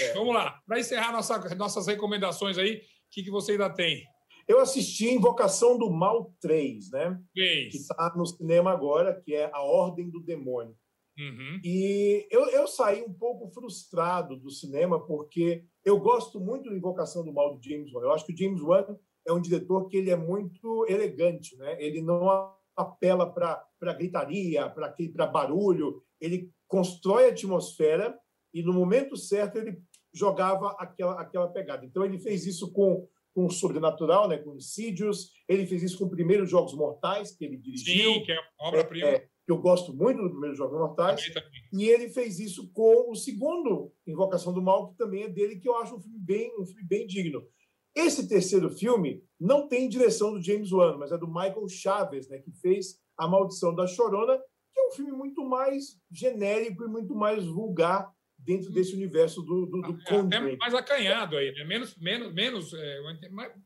É. 0.00 0.12
Vamos 0.14 0.34
lá. 0.34 0.60
Para 0.66 0.80
encerrar 0.80 1.12
nossa, 1.12 1.38
nossas 1.54 1.86
recomendações 1.86 2.58
aí, 2.58 2.78
o 2.78 2.80
que, 3.12 3.22
que 3.22 3.30
você 3.30 3.52
ainda 3.52 3.70
tem? 3.70 4.04
Eu 4.48 4.60
assisti 4.60 5.08
Invocação 5.08 5.76
do 5.76 5.90
Mal 5.90 6.32
3, 6.40 6.90
né? 6.90 7.20
3. 7.34 7.72
Que 7.72 7.78
está 7.78 8.14
no 8.16 8.24
cinema 8.24 8.70
agora, 8.70 9.20
que 9.20 9.34
é 9.34 9.50
A 9.52 9.62
Ordem 9.62 10.08
do 10.08 10.20
Demônio. 10.20 10.76
Uhum. 11.18 11.60
E 11.64 12.26
eu, 12.30 12.46
eu 12.50 12.68
saí 12.68 13.02
um 13.02 13.12
pouco 13.12 13.48
frustrado 13.48 14.36
do 14.36 14.50
cinema, 14.50 15.04
porque 15.04 15.64
eu 15.84 15.98
gosto 15.98 16.38
muito 16.38 16.68
da 16.68 16.76
Invocação 16.76 17.24
do 17.24 17.32
Mal 17.32 17.56
do 17.56 17.62
James 17.62 17.92
Wan. 17.92 18.02
Eu 18.02 18.12
acho 18.12 18.26
que 18.26 18.34
o 18.34 18.36
James 18.36 18.60
Wan 18.60 18.84
é 19.26 19.32
um 19.32 19.40
diretor 19.40 19.88
que 19.88 19.96
ele 19.96 20.10
é 20.10 20.16
muito 20.16 20.86
elegante, 20.88 21.56
né? 21.56 21.76
Ele 21.82 22.02
não 22.02 22.28
apela 22.76 23.32
para 23.32 23.94
gritaria, 23.94 24.68
para 24.68 25.26
barulho. 25.26 26.02
Ele 26.20 26.52
constrói 26.68 27.26
a 27.26 27.30
atmosfera 27.30 28.16
e, 28.52 28.62
no 28.62 28.72
momento 28.72 29.16
certo, 29.16 29.56
ele 29.56 29.82
jogava 30.12 30.76
aquela, 30.78 31.20
aquela 31.20 31.48
pegada. 31.48 31.84
Então, 31.84 32.04
ele 32.04 32.18
fez 32.18 32.46
isso 32.46 32.72
com 32.72 33.08
com 33.36 33.44
o 33.44 33.50
Sobrenatural, 33.50 34.26
né, 34.26 34.38
com 34.38 34.56
Insidious. 34.56 35.30
Ele 35.46 35.66
fez 35.66 35.82
isso 35.82 35.98
com 35.98 36.06
o 36.06 36.10
primeiro 36.10 36.46
Jogos 36.46 36.72
Mortais, 36.72 37.36
que 37.36 37.44
ele 37.44 37.58
dirigiu. 37.58 38.14
Sim, 38.14 38.24
que 38.24 38.32
é 38.32 38.38
obra-prima. 38.58 39.08
É, 39.08 39.14
é, 39.16 39.18
que 39.20 39.52
eu 39.52 39.58
gosto 39.58 39.92
muito 39.92 40.22
do 40.22 40.30
primeiro 40.30 40.56
Jogos 40.56 40.78
Mortais. 40.78 41.20
Também, 41.20 41.34
também. 41.34 41.62
E 41.74 41.86
ele 41.86 42.08
fez 42.08 42.40
isso 42.40 42.72
com 42.72 43.10
o 43.10 43.14
segundo 43.14 43.92
Invocação 44.06 44.54
do 44.54 44.62
Mal, 44.62 44.88
que 44.88 44.96
também 44.96 45.24
é 45.24 45.28
dele, 45.28 45.60
que 45.60 45.68
eu 45.68 45.76
acho 45.76 45.96
um 45.96 46.00
filme 46.00 46.18
bem, 46.18 46.50
um 46.58 46.64
filme 46.64 46.82
bem 46.82 47.06
digno. 47.06 47.46
Esse 47.94 48.26
terceiro 48.26 48.70
filme 48.70 49.22
não 49.38 49.68
tem 49.68 49.86
direção 49.86 50.32
do 50.32 50.40
James 50.40 50.72
Wan, 50.72 50.96
mas 50.96 51.12
é 51.12 51.18
do 51.18 51.28
Michael 51.28 51.68
Chaves, 51.68 52.28
né, 52.30 52.38
que 52.38 52.52
fez 52.52 52.98
A 53.18 53.28
Maldição 53.28 53.74
da 53.74 53.86
Chorona, 53.86 54.38
que 54.72 54.80
é 54.80 54.88
um 54.88 54.92
filme 54.92 55.12
muito 55.12 55.44
mais 55.46 56.00
genérico 56.10 56.84
e 56.84 56.88
muito 56.88 57.14
mais 57.14 57.44
vulgar 57.44 58.10
dentro 58.46 58.70
desse 58.70 58.94
universo 58.94 59.42
do, 59.42 59.66
do, 59.66 59.82
do 59.82 59.98
é, 60.08 60.18
Até 60.20 60.56
mais 60.56 60.72
acanhado 60.72 61.36
aí, 61.36 61.52
né? 61.52 61.64
menos, 61.64 61.96
menos, 61.98 62.32
menos 62.32 62.72
é, 62.72 63.00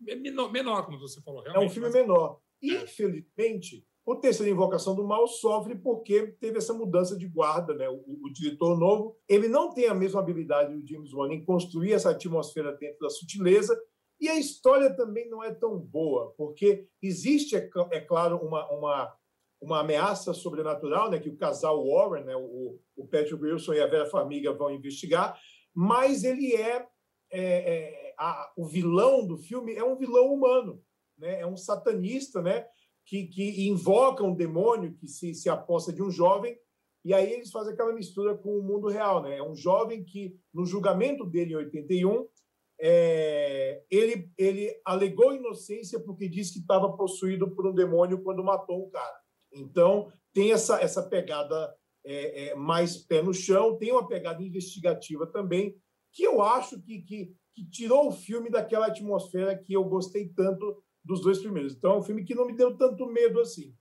é 0.09 0.17
menor, 0.17 0.51
menor, 0.51 0.87
como 0.87 0.99
você 0.99 1.21
falou. 1.21 1.47
É 1.47 1.59
um 1.59 1.69
filme 1.69 1.89
mas... 1.89 1.95
menor. 1.95 2.41
É. 2.63 2.67
Infelizmente, 2.67 3.87
o 4.05 4.17
Terceira 4.17 4.51
Invocação 4.51 4.97
do 4.97 5.07
Mal 5.07 5.29
sofre 5.29 5.77
porque 5.77 6.29
teve 6.41 6.59
essa 6.59 6.73
mudança 6.73 7.17
de 7.17 7.29
guarda, 7.29 7.75
né? 7.75 7.89
O, 7.89 8.03
o, 8.25 8.33
diretor 8.33 8.79
novo, 8.79 9.17
ele 9.29 9.49
não 9.49 9.71
tem 9.73 9.87
a 9.87 9.95
mesma 9.95 10.21
habilidade 10.21 10.75
do 10.75 10.87
James 10.87 11.13
Wan 11.13 11.33
em 11.33 11.45
construir 11.45 11.93
essa 11.93 12.11
atmosfera 12.11 12.73
dentro 12.73 12.99
da 13.01 13.11
sutileza, 13.11 13.79
e 14.19 14.29
a 14.29 14.39
história 14.39 14.95
também 14.95 15.29
não 15.31 15.43
é 15.43 15.53
tão 15.53 15.79
boa, 15.79 16.35
porque 16.37 16.87
existe, 17.03 17.57
é, 17.57 17.71
é 17.93 18.01
claro, 18.01 18.37
uma, 18.39 18.71
uma 18.71 19.15
uma 19.61 19.81
ameaça 19.81 20.33
sobrenatural, 20.33 21.11
né, 21.11 21.19
que 21.19 21.29
o 21.29 21.37
casal 21.37 21.87
Warren, 21.87 22.25
né, 22.25 22.37
o, 22.37 22.79
o 22.97 23.07
Patrick 23.07 23.35
Wilson 23.35 23.75
e 23.75 23.81
a 23.81 23.87
Vera 23.87 24.07
Farmiga 24.07 24.53
vão 24.53 24.71
investigar, 24.71 25.39
mas 25.75 26.25
ele 26.25 26.55
é, 26.55 26.87
é, 27.31 27.43
é 27.43 28.15
a, 28.19 28.53
o 28.57 28.67
vilão 28.67 29.27
do 29.27 29.37
filme 29.37 29.75
é 29.75 29.85
um 29.85 29.97
vilão 29.97 30.33
humano, 30.33 30.83
né, 31.19 31.41
é 31.41 31.47
um 31.47 31.57
satanista, 31.57 32.41
né, 32.41 32.67
que, 33.05 33.27
que 33.27 33.69
invoca 33.69 34.25
um 34.25 34.35
demônio 34.35 34.95
que 34.95 35.07
se, 35.07 35.35
se 35.35 35.49
aposta 35.51 35.93
de 35.93 36.03
um 36.03 36.11
jovem 36.11 36.59
e 37.05 37.15
aí 37.15 37.33
eles 37.33 37.51
fazem 37.51 37.73
aquela 37.73 37.93
mistura 37.93 38.37
com 38.37 38.59
o 38.59 38.63
mundo 38.63 38.89
real, 38.89 39.23
né? 39.23 39.39
É 39.39 39.43
um 39.43 39.55
jovem 39.55 40.05
que 40.05 40.39
no 40.53 40.67
julgamento 40.67 41.25
dele 41.25 41.55
em 41.55 41.57
81 41.57 42.29
é, 42.79 43.83
ele, 43.91 44.31
ele 44.37 44.81
alegou 44.85 45.35
inocência 45.35 45.99
porque 46.01 46.29
disse 46.29 46.55
que 46.55 46.59
estava 46.61 46.93
possuído 46.97 47.51
por 47.51 47.67
um 47.67 47.75
demônio 47.75 48.23
quando 48.23 48.45
matou 48.45 48.83
o 48.83 48.91
cara. 48.91 49.20
Então, 49.53 50.13
tem 50.33 50.53
essa, 50.53 50.81
essa 50.81 51.03
pegada 51.03 51.75
é, 52.05 52.49
é, 52.49 52.55
mais 52.55 52.97
pé 52.97 53.23
no 53.23 53.35
chão, 53.35 53.77
tem 53.77 53.93
uma 53.93 54.07
pegada 54.07 54.43
investigativa 54.43 55.27
também, 55.27 55.77
que 56.13 56.23
eu 56.23 56.43
acho 56.43 56.81
que, 56.83 57.03
que, 57.03 57.35
que, 57.55 57.69
tirou 57.71 58.09
o 58.09 58.13
filme 58.13 58.51
daquela 58.51 58.87
atmosfera 58.87 59.57
que 59.57 59.73
eu 59.73 59.85
gostei 59.85 60.29
tanto 60.29 60.83
dos 61.05 61.21
dois 61.21 61.39
primeiros. 61.39 61.75
Então, 61.75 61.93
é 61.93 61.99
um 61.99 62.03
filme 62.03 62.25
que 62.25 62.35
não 62.35 62.47
me 62.47 62.57
deu 62.57 62.77
tanto 62.77 63.07
medo 63.07 63.41
assim. 63.41 63.75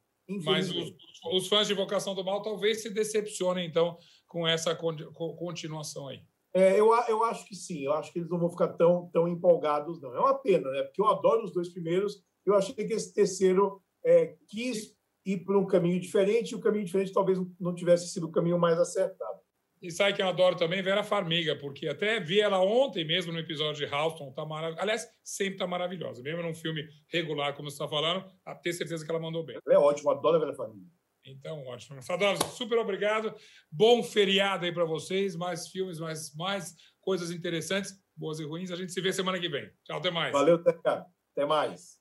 Mas 0.43 0.69
os, 0.69 0.93
os, 1.33 1.47
fãs 1.47 1.65
de 1.65 1.73
Invocação 1.73 2.13
do 2.13 2.23
Mal 2.23 2.41
talvez 2.43 2.83
se 2.83 2.89
decepcionem, 2.89 3.67
então, 3.67 3.97
com 4.27 4.47
essa 4.47 4.75
continuação 4.75 6.07
aí. 6.07 6.21
É, 6.53 6.79
eu, 6.79 6.93
eu 7.07 7.23
acho 7.23 7.47
que 7.47 7.55
sim, 7.55 7.83
eu 7.83 7.93
acho 7.93 8.11
que 8.11 8.19
eles 8.19 8.29
não 8.29 8.39
vão 8.39 8.49
ficar 8.49 8.69
tão, 8.69 9.09
tão 9.11 9.27
empolgados, 9.27 9.99
não. 10.01 10.13
É 10.15 10.19
uma 10.19 10.37
pena, 10.37 10.69
né? 10.71 10.83
Porque 10.83 11.01
eu 11.01 11.07
adoro 11.07 11.43
os 11.43 11.51
dois 11.51 11.69
primeiros, 11.69 12.23
eu 12.45 12.53
achei 12.53 12.75
que 12.75 12.93
esse 12.93 13.13
terceiro 13.13 13.81
é, 14.03 14.35
quis 14.47 14.95
ir 15.25 15.39
por 15.39 15.55
um 15.55 15.65
caminho 15.65 15.99
diferente, 15.99 16.51
e 16.51 16.55
o 16.55 16.59
caminho 16.59 16.85
diferente 16.85 17.13
talvez 17.13 17.39
não 17.59 17.75
tivesse 17.75 18.09
sido 18.09 18.27
o 18.27 18.31
caminho 18.31 18.57
mais 18.57 18.77
acertado. 18.79 19.39
E 19.81 19.89
sabe 19.89 20.13
que 20.13 20.21
eu 20.21 20.27
adoro 20.27 20.57
também 20.57 20.81
Vera 20.81 21.03
Farmiga, 21.03 21.55
porque 21.55 21.87
até 21.87 22.19
vi 22.19 22.41
ela 22.41 22.59
ontem 22.59 23.05
mesmo 23.05 23.31
no 23.31 23.39
episódio 23.39 23.85
de 23.85 23.93
Houston, 23.93 24.31
tá 24.33 24.45
maravilhosa. 24.45 24.81
Aliás, 24.81 25.07
sempre 25.23 25.57
tá 25.57 25.65
maravilhosa. 25.65 26.21
Mesmo 26.21 26.43
num 26.43 26.53
filme 26.53 26.85
regular, 27.07 27.55
como 27.55 27.69
você 27.69 27.75
está 27.75 27.87
falando, 27.87 28.25
a 28.45 28.53
ter 28.55 28.73
certeza 28.73 29.05
que 29.05 29.09
ela 29.09 29.21
mandou 29.21 29.43
bem. 29.45 29.57
Ela 29.65 29.75
é 29.75 29.79
ótima, 29.79 30.11
adoro 30.11 30.35
a 30.35 30.39
Vera 30.39 30.53
Farmiga. 30.53 30.85
Então, 31.25 31.65
ótimo. 31.65 32.01
Sadovski, 32.01 32.49
super 32.51 32.77
obrigado. 32.77 33.33
Bom 33.71 34.03
feriado 34.03 34.65
aí 34.65 34.73
para 34.73 34.85
vocês. 34.85 35.35
Mais 35.35 35.67
filmes, 35.69 35.99
mais, 35.99 36.35
mais 36.35 36.75
coisas 36.99 37.31
interessantes, 37.31 37.93
boas 38.15 38.39
e 38.39 38.43
ruins. 38.43 38.71
A 38.71 38.75
gente 38.75 38.91
se 38.91 38.99
vê 38.99 39.13
semana 39.13 39.39
que 39.39 39.47
vem. 39.47 39.69
Tchau, 39.85 39.97
até 39.97 40.11
mais. 40.11 40.33
Valeu, 40.33 40.61
Teca. 40.61 41.05
Até 41.31 41.45
mais. 41.45 41.99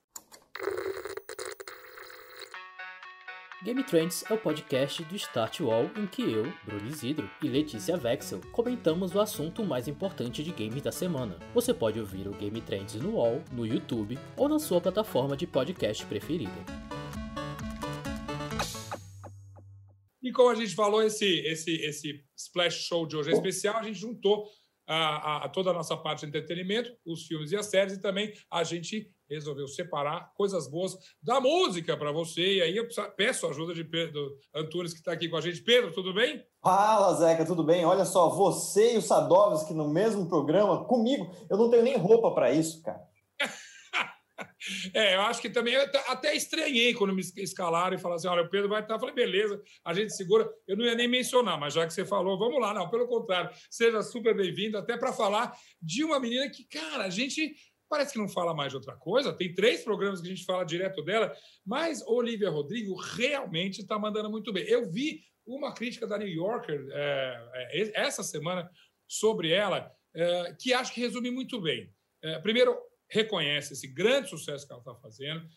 Game 3.61 3.83
Trends 3.83 4.23
é 4.29 4.33
o 4.33 4.37
podcast 4.37 5.03
do 5.03 5.17
Start 5.17 5.59
Wall 5.59 5.91
em 5.97 6.07
que 6.07 6.21
eu, 6.21 6.49
Bruno 6.63 6.87
Isidro 6.87 7.29
e 7.43 7.47
Letícia 7.49 7.97
Vexel 7.97 8.39
comentamos 8.53 9.13
o 9.13 9.19
assunto 9.19 9.65
mais 9.65 9.85
importante 9.85 10.41
de 10.41 10.51
games 10.53 10.81
da 10.81 10.93
semana. 10.93 11.37
Você 11.53 11.73
pode 11.73 11.99
ouvir 11.99 12.25
o 12.29 12.31
Game 12.31 12.61
Trends 12.61 12.95
no 12.95 13.15
Wall, 13.17 13.43
no 13.51 13.67
YouTube 13.67 14.17
ou 14.37 14.47
na 14.47 14.59
sua 14.59 14.79
plataforma 14.79 15.35
de 15.35 15.45
podcast 15.45 16.05
preferida. 16.05 16.53
E 20.23 20.31
como 20.31 20.51
a 20.51 20.55
gente 20.55 20.73
falou, 20.73 21.03
esse, 21.03 21.25
esse, 21.25 21.75
esse 21.83 22.23
Splash 22.37 22.85
Show 22.87 23.05
de 23.05 23.17
hoje 23.17 23.31
é 23.31 23.33
especial, 23.33 23.75
a 23.75 23.83
gente 23.83 23.99
juntou 23.99 24.47
a, 24.87 25.43
a, 25.43 25.49
toda 25.49 25.71
a 25.71 25.73
nossa 25.73 25.97
parte 25.97 26.21
de 26.21 26.27
entretenimento, 26.27 26.95
os 27.05 27.27
filmes 27.27 27.51
e 27.51 27.57
as 27.57 27.65
séries, 27.65 27.95
e 27.95 28.01
também 28.01 28.33
a 28.49 28.63
gente 28.63 29.11
resolveu 29.29 29.67
separar 29.67 30.31
coisas 30.35 30.67
boas 30.67 30.97
da 31.21 31.39
música 31.39 31.95
para 31.95 32.11
você. 32.11 32.55
E 32.55 32.61
aí 32.61 32.77
eu 32.77 32.87
peço 33.15 33.45
a 33.45 33.49
ajuda 33.49 33.73
de 33.73 33.83
Pedro 33.83 34.37
Antunes, 34.53 34.93
que 34.93 34.99
está 34.99 35.11
aqui 35.11 35.29
com 35.29 35.37
a 35.37 35.41
gente. 35.41 35.61
Pedro, 35.61 35.91
tudo 35.91 36.13
bem? 36.13 36.43
Fala, 36.61 37.13
Zeca, 37.15 37.45
tudo 37.45 37.63
bem? 37.63 37.85
Olha 37.85 38.05
só, 38.05 38.29
você 38.29 38.95
e 38.95 38.97
o 38.97 39.01
Sadovski 39.01 39.73
no 39.73 39.89
mesmo 39.89 40.27
programa, 40.27 40.85
comigo, 40.85 41.31
eu 41.49 41.57
não 41.57 41.69
tenho 41.69 41.83
nem 41.83 41.97
roupa 41.97 42.31
para 42.31 42.51
isso, 42.51 42.81
cara. 42.83 43.01
É, 44.93 45.15
eu 45.15 45.21
acho 45.21 45.41
que 45.41 45.49
também 45.49 45.75
até 45.75 46.35
estranhei 46.35 46.93
quando 46.93 47.13
me 47.13 47.21
escalaram 47.37 47.95
e 47.95 47.99
falaram 47.99 48.17
assim: 48.17 48.27
olha, 48.27 48.43
o 48.43 48.49
Pedro 48.49 48.69
vai 48.69 48.81
estar. 48.81 48.95
Eu 48.95 48.99
falei, 48.99 49.15
beleza, 49.15 49.61
a 49.83 49.93
gente 49.93 50.15
segura. 50.15 50.49
Eu 50.67 50.77
não 50.77 50.85
ia 50.85 50.95
nem 50.95 51.07
mencionar, 51.07 51.59
mas 51.59 51.73
já 51.73 51.85
que 51.85 51.93
você 51.93 52.05
falou, 52.05 52.37
vamos 52.37 52.59
lá. 52.59 52.73
Não, 52.73 52.89
pelo 52.89 53.07
contrário, 53.07 53.49
seja 53.69 54.01
super 54.01 54.35
bem-vindo, 54.35 54.77
até 54.77 54.97
para 54.97 55.13
falar 55.13 55.53
de 55.81 56.03
uma 56.03 56.19
menina 56.19 56.49
que, 56.49 56.63
cara, 56.65 57.05
a 57.05 57.09
gente 57.09 57.53
parece 57.89 58.13
que 58.13 58.19
não 58.19 58.29
fala 58.29 58.53
mais 58.53 58.71
de 58.71 58.77
outra 58.77 58.95
coisa. 58.95 59.33
Tem 59.33 59.53
três 59.53 59.83
programas 59.83 60.21
que 60.21 60.27
a 60.27 60.29
gente 60.29 60.45
fala 60.45 60.63
direto 60.63 61.03
dela, 61.03 61.35
mas 61.65 62.05
Olivia 62.05 62.49
Rodrigo 62.49 62.95
realmente 62.95 63.81
está 63.81 63.97
mandando 63.97 64.29
muito 64.29 64.53
bem. 64.53 64.63
Eu 64.65 64.89
vi 64.89 65.21
uma 65.45 65.73
crítica 65.73 66.05
da 66.05 66.17
New 66.17 66.27
Yorker 66.27 66.87
é, 66.91 67.71
é, 67.73 67.91
essa 68.01 68.23
semana 68.23 68.69
sobre 69.07 69.51
ela, 69.51 69.91
é, 70.13 70.55
que 70.59 70.73
acho 70.73 70.93
que 70.93 71.01
resume 71.01 71.31
muito 71.31 71.59
bem. 71.59 71.91
É, 72.21 72.37
primeiro, 72.39 72.77
reconhece 73.09 73.73
esse 73.73 73.87
grande 73.87 74.29
sucesso 74.29 74.67
que 74.67 74.71
ela 74.71 74.81
está 74.81 74.93
fazendo. 74.95 75.47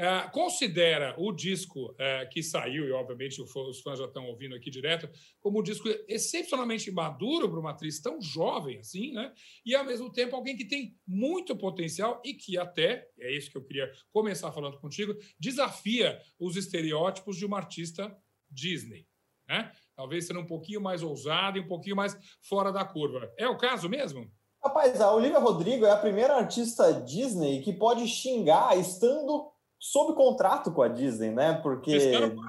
É, 0.00 0.26
considera 0.30 1.14
o 1.18 1.30
disco 1.30 1.94
é, 1.98 2.24
que 2.24 2.42
saiu, 2.42 2.86
e 2.86 2.90
obviamente 2.90 3.38
os 3.42 3.82
fãs 3.82 3.98
já 3.98 4.06
estão 4.06 4.24
ouvindo 4.28 4.54
aqui 4.54 4.70
direto, 4.70 5.06
como 5.38 5.60
um 5.60 5.62
disco 5.62 5.90
excepcionalmente 6.08 6.90
maduro 6.90 7.50
para 7.50 7.60
uma 7.60 7.72
atriz 7.72 8.00
tão 8.00 8.18
jovem 8.18 8.78
assim, 8.78 9.12
né? 9.12 9.30
E 9.62 9.76
ao 9.76 9.84
mesmo 9.84 10.10
tempo 10.10 10.34
alguém 10.34 10.56
que 10.56 10.64
tem 10.64 10.96
muito 11.06 11.54
potencial 11.54 12.18
e 12.24 12.32
que 12.32 12.56
até, 12.56 13.10
é 13.18 13.30
isso 13.30 13.50
que 13.50 13.58
eu 13.58 13.62
queria 13.62 13.92
começar 14.10 14.50
falando 14.52 14.80
contigo, 14.80 15.14
desafia 15.38 16.18
os 16.38 16.56
estereótipos 16.56 17.36
de 17.36 17.44
uma 17.44 17.58
artista 17.58 18.10
Disney, 18.50 19.06
né? 19.46 19.70
Talvez 19.94 20.26
sendo 20.26 20.40
um 20.40 20.46
pouquinho 20.46 20.80
mais 20.80 21.02
ousada 21.02 21.58
e 21.58 21.60
um 21.60 21.68
pouquinho 21.68 21.96
mais 21.96 22.16
fora 22.40 22.72
da 22.72 22.86
curva. 22.86 23.30
É 23.36 23.46
o 23.46 23.58
caso 23.58 23.86
mesmo? 23.86 24.32
Rapaz, 24.64 24.98
a 24.98 25.14
Olivia 25.14 25.38
Rodrigo 25.38 25.84
é 25.84 25.90
a 25.90 25.96
primeira 25.98 26.36
artista 26.36 26.90
Disney 27.02 27.60
que 27.60 27.74
pode 27.74 28.08
xingar 28.08 28.78
estando 28.78 29.52
sob 29.80 30.12
contrato 30.14 30.70
com 30.70 30.82
a 30.82 30.88
Disney, 30.88 31.30
né? 31.30 31.54
Porque. 31.62 31.98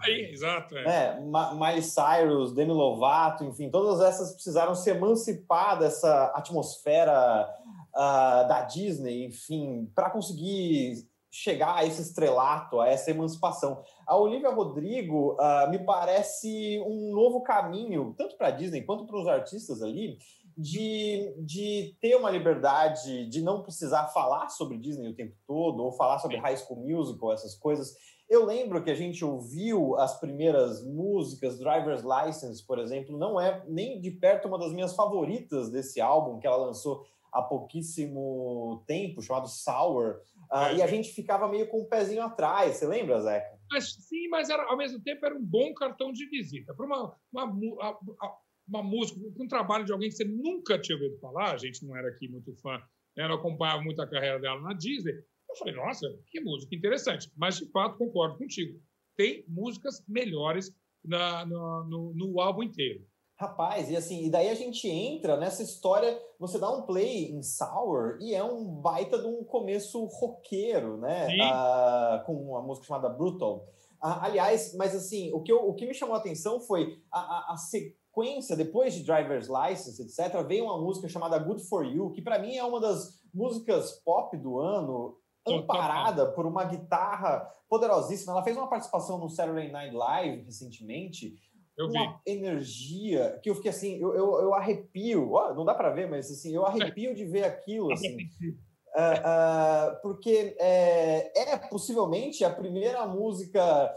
Aí, 0.04 0.32
exato. 0.32 0.78
É. 0.78 0.84
Né, 0.84 1.22
Miley 1.54 1.82
Cyrus, 1.82 2.52
Demi 2.52 2.74
Lovato, 2.74 3.46
enfim, 3.46 3.70
todas 3.70 4.02
essas 4.02 4.34
precisaram 4.34 4.76
se 4.76 4.89
emancipar 4.89 5.80
dessa 5.80 6.26
atmosfera 6.36 7.50
uh, 7.96 8.48
da 8.50 8.63
Disney, 8.63 9.26
enfim, 9.26 9.89
para 9.96 10.10
conseguir 10.10 11.10
chegar 11.34 11.78
a 11.78 11.86
esse 11.86 12.02
estrelato, 12.02 12.82
a 12.82 12.89
essa 12.89 13.10
emancipação. 13.10 13.82
A 14.06 14.17
Olivia 14.17 14.50
Rodrigo 14.50 15.38
uh, 15.39 15.70
me 15.70 15.80
parece 15.80 16.84
um 16.86 17.13
novo 17.13 17.41
caminho, 17.41 18.13
tanto 18.17 18.36
para 18.36 18.48
a 18.48 18.52
Disney 18.52 18.82
quanto 18.82 19.06
para 19.06 19.17
os 19.17 19.28
artistas 19.30 19.82
ali, 19.82 20.17
de, 20.57 21.33
de 21.39 21.95
ter 21.99 22.15
uma 22.15 22.29
liberdade 22.29 23.27
de 23.27 23.41
não 23.41 23.61
precisar 23.61 24.07
falar 24.07 24.49
sobre 24.49 24.77
Disney 24.77 25.09
o 25.09 25.15
tempo 25.15 25.35
todo, 25.45 25.83
ou 25.83 25.91
falar 25.91 26.19
sobre 26.19 26.37
High 26.37 26.57
School 26.57 26.79
Musical, 26.79 27.33
essas 27.33 27.55
coisas. 27.55 27.95
Eu 28.29 28.45
lembro 28.45 28.81
que 28.83 28.89
a 28.89 28.95
gente 28.95 29.25
ouviu 29.25 29.97
as 29.97 30.19
primeiras 30.19 30.85
músicas, 30.85 31.59
Driver's 31.59 32.03
License, 32.03 32.65
por 32.65 32.79
exemplo, 32.79 33.17
não 33.17 33.39
é 33.39 33.63
nem 33.67 33.99
de 33.99 34.11
perto 34.11 34.47
uma 34.47 34.57
das 34.57 34.71
minhas 34.71 34.95
favoritas 34.95 35.69
desse 35.69 35.99
álbum 35.99 36.39
que 36.39 36.47
ela 36.47 36.57
lançou 36.57 37.05
há 37.31 37.41
pouquíssimo 37.41 38.83
tempo, 38.85 39.21
chamado 39.21 39.47
Sour, 39.47 40.21
uh, 40.51 40.75
e 40.75 40.81
a 40.81 40.87
gente 40.87 41.11
ficava 41.11 41.47
meio 41.47 41.67
com 41.67 41.79
o 41.79 41.81
um 41.83 41.85
pezinho 41.85 42.23
atrás, 42.23 42.75
você 42.75 42.85
lembra, 42.85 43.21
Zeca? 43.21 43.59
Mas, 43.71 43.93
sim, 43.93 44.27
mas 44.27 44.49
era, 44.49 44.63
ao 44.63 44.75
mesmo 44.75 44.99
tempo 45.01 45.25
era 45.25 45.35
um 45.35 45.43
bom 45.43 45.73
cartão 45.73 46.11
de 46.11 46.25
visita. 46.27 46.73
Para 46.73 46.85
uma, 46.85 47.15
uma, 47.31 47.45
uma, 47.45 47.99
uma 48.67 48.84
música, 48.84 49.19
um 49.39 49.47
trabalho 49.47 49.86
de 49.86 49.91
alguém 49.91 50.10
que 50.10 50.15
você 50.15 50.24
nunca 50.24 50.80
tinha 50.80 50.97
ouvido 50.97 51.17
falar, 51.19 51.54
a 51.54 51.58
gente 51.58 51.86
não 51.86 51.95
era 51.95 52.10
aqui 52.10 52.28
muito 52.28 52.54
fã, 52.56 52.78
né, 53.17 53.28
não 53.28 53.36
acompanhava 53.36 53.82
muito 53.82 54.02
a 54.02 54.08
carreira 54.08 54.39
dela 54.39 54.62
na 54.62 54.74
Disney. 54.74 55.13
Eu 55.50 55.56
falei, 55.58 55.76
nossa, 55.76 56.08
que 56.28 56.39
música 56.39 56.74
interessante. 56.74 57.30
Mas, 57.36 57.58
de 57.58 57.65
fato, 57.71 57.97
concordo 57.97 58.38
contigo. 58.38 58.80
Tem 59.17 59.43
músicas 59.47 60.04
melhores 60.08 60.74
na, 61.04 61.45
no, 61.45 61.84
no, 61.84 62.13
no 62.13 62.39
álbum 62.39 62.63
inteiro. 62.63 63.06
Rapaz, 63.41 63.89
e 63.89 63.97
assim, 63.97 64.24
e 64.24 64.30
daí 64.30 64.50
a 64.50 64.54
gente 64.54 64.88
entra 64.88 65.36
nessa 65.36 65.63
história, 65.63 66.15
você 66.39 66.60
dá 66.60 66.69
um 66.71 66.84
play 66.84 67.32
em 67.32 67.41
Sour 67.41 68.19
e 68.21 68.36
é 68.36 68.43
um 68.43 68.63
baita 68.65 69.17
de 69.17 69.26
um 69.26 69.43
começo 69.43 70.06
roqueiro, 70.06 70.97
né? 70.97 71.28
Ah, 71.41 72.24
com 72.24 72.36
uma 72.36 72.62
música 72.62 72.86
chamada 72.86 73.10
Brutal. 73.10 73.67
Ah, 74.00 74.26
aliás, 74.26 74.76
mas 74.76 74.95
assim, 74.95 75.34
o 75.34 75.41
que, 75.41 75.52
eu, 75.52 75.67
o 75.67 75.74
que 75.74 75.88
me 75.88 75.93
chamou 75.93 76.15
a 76.15 76.19
atenção 76.19 76.60
foi 76.60 77.02
a, 77.12 77.19
a, 77.19 77.54
a, 77.54 77.58
sequência, 78.12 78.56
depois 78.56 78.93
de 78.93 79.04
Driver's 79.04 79.47
License, 79.47 80.02
etc., 80.02 80.45
veio 80.45 80.65
uma 80.65 80.78
música 80.78 81.08
chamada 81.08 81.39
Good 81.39 81.63
For 81.63 81.86
You, 81.86 82.12
que 82.12 82.21
para 82.21 82.38
mim 82.38 82.56
é 82.56 82.63
uma 82.63 82.80
das 82.80 83.21
músicas 83.34 83.93
pop 84.04 84.38
do 84.38 84.60
ano, 84.60 85.17
amparada 85.47 86.28
por 86.32 86.45
uma 86.45 86.65
guitarra 86.65 87.39
poderosíssima. 87.69 88.34
Ela 88.34 88.43
fez 88.43 88.56
uma 88.56 88.69
participação 88.69 89.17
no 89.17 89.30
Saturday 89.30 89.71
Night 89.71 89.95
Live 89.95 90.43
recentemente. 90.43 91.36
Eu 91.78 91.88
uma 91.88 92.19
vi. 92.26 92.34
energia 92.34 93.39
que 93.41 93.50
eu 93.50 93.56
fiquei 93.56 93.71
assim, 93.71 93.97
eu, 93.97 94.13
eu, 94.13 94.41
eu 94.41 94.54
arrepio, 94.54 95.32
oh, 95.32 95.54
não 95.54 95.63
dá 95.63 95.74
para 95.74 95.89
ver, 95.89 96.08
mas 96.08 96.30
assim, 96.30 96.54
eu 96.54 96.65
arrepio 96.65 97.15
de 97.15 97.26
ver 97.26 97.45
aquilo. 97.45 97.91
Assim. 97.93 98.17
Uh, 98.93 99.95
uh, 99.95 100.02
porque 100.02 100.56
é, 100.60 101.54
é 101.54 101.58
possivelmente 101.58 102.43
a 102.43 102.50
primeira 102.50 103.08
música 103.08 103.95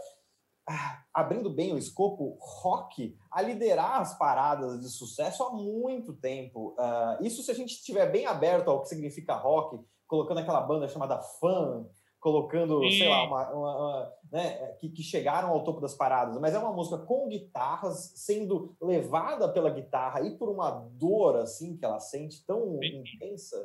ah, 0.67 1.04
abrindo 1.15 1.49
bem 1.49 1.73
o 1.73 1.77
escopo 1.77 2.37
rock 2.41 3.17
a 3.31 3.41
liderar 3.41 4.01
as 4.01 4.17
paradas 4.17 4.81
de 4.81 4.89
sucesso 4.89 5.43
há 5.43 5.53
muito 5.53 6.11
tempo. 6.11 6.75
Uh, 6.77 7.25
isso 7.25 7.41
se 7.41 7.49
a 7.49 7.53
gente 7.53 7.69
estiver 7.69 8.11
bem 8.11 8.25
aberto 8.25 8.69
ao 8.69 8.81
que 8.81 8.89
significa 8.89 9.33
rock, 9.33 9.79
colocando 10.05 10.41
aquela 10.41 10.59
banda 10.59 10.89
chamada 10.89 11.17
Fun, 11.21 11.85
colocando, 12.19 12.81
Sim. 12.81 12.97
sei 12.97 13.07
lá, 13.07 13.23
uma, 13.23 13.49
uma, 13.53 13.77
uma 13.77 14.13
né, 14.29 14.73
que, 14.79 14.89
que, 14.89 15.03
chegaram 15.03 15.51
ao 15.51 15.63
topo 15.63 15.79
das 15.79 15.93
paradas, 15.93 16.37
mas 16.37 16.53
é 16.53 16.59
uma 16.59 16.73
música 16.73 16.97
com 16.97 17.29
guitarras 17.29 18.11
sendo 18.15 18.75
levada 18.81 19.47
pela 19.47 19.69
guitarra 19.69 20.21
e 20.21 20.37
por 20.37 20.49
uma 20.49 20.71
dor 20.71 21.37
assim 21.37 21.77
que 21.77 21.85
ela 21.85 21.99
sente 21.99 22.43
tão 22.45 22.77
Sim. 22.81 23.03
intensa, 23.15 23.55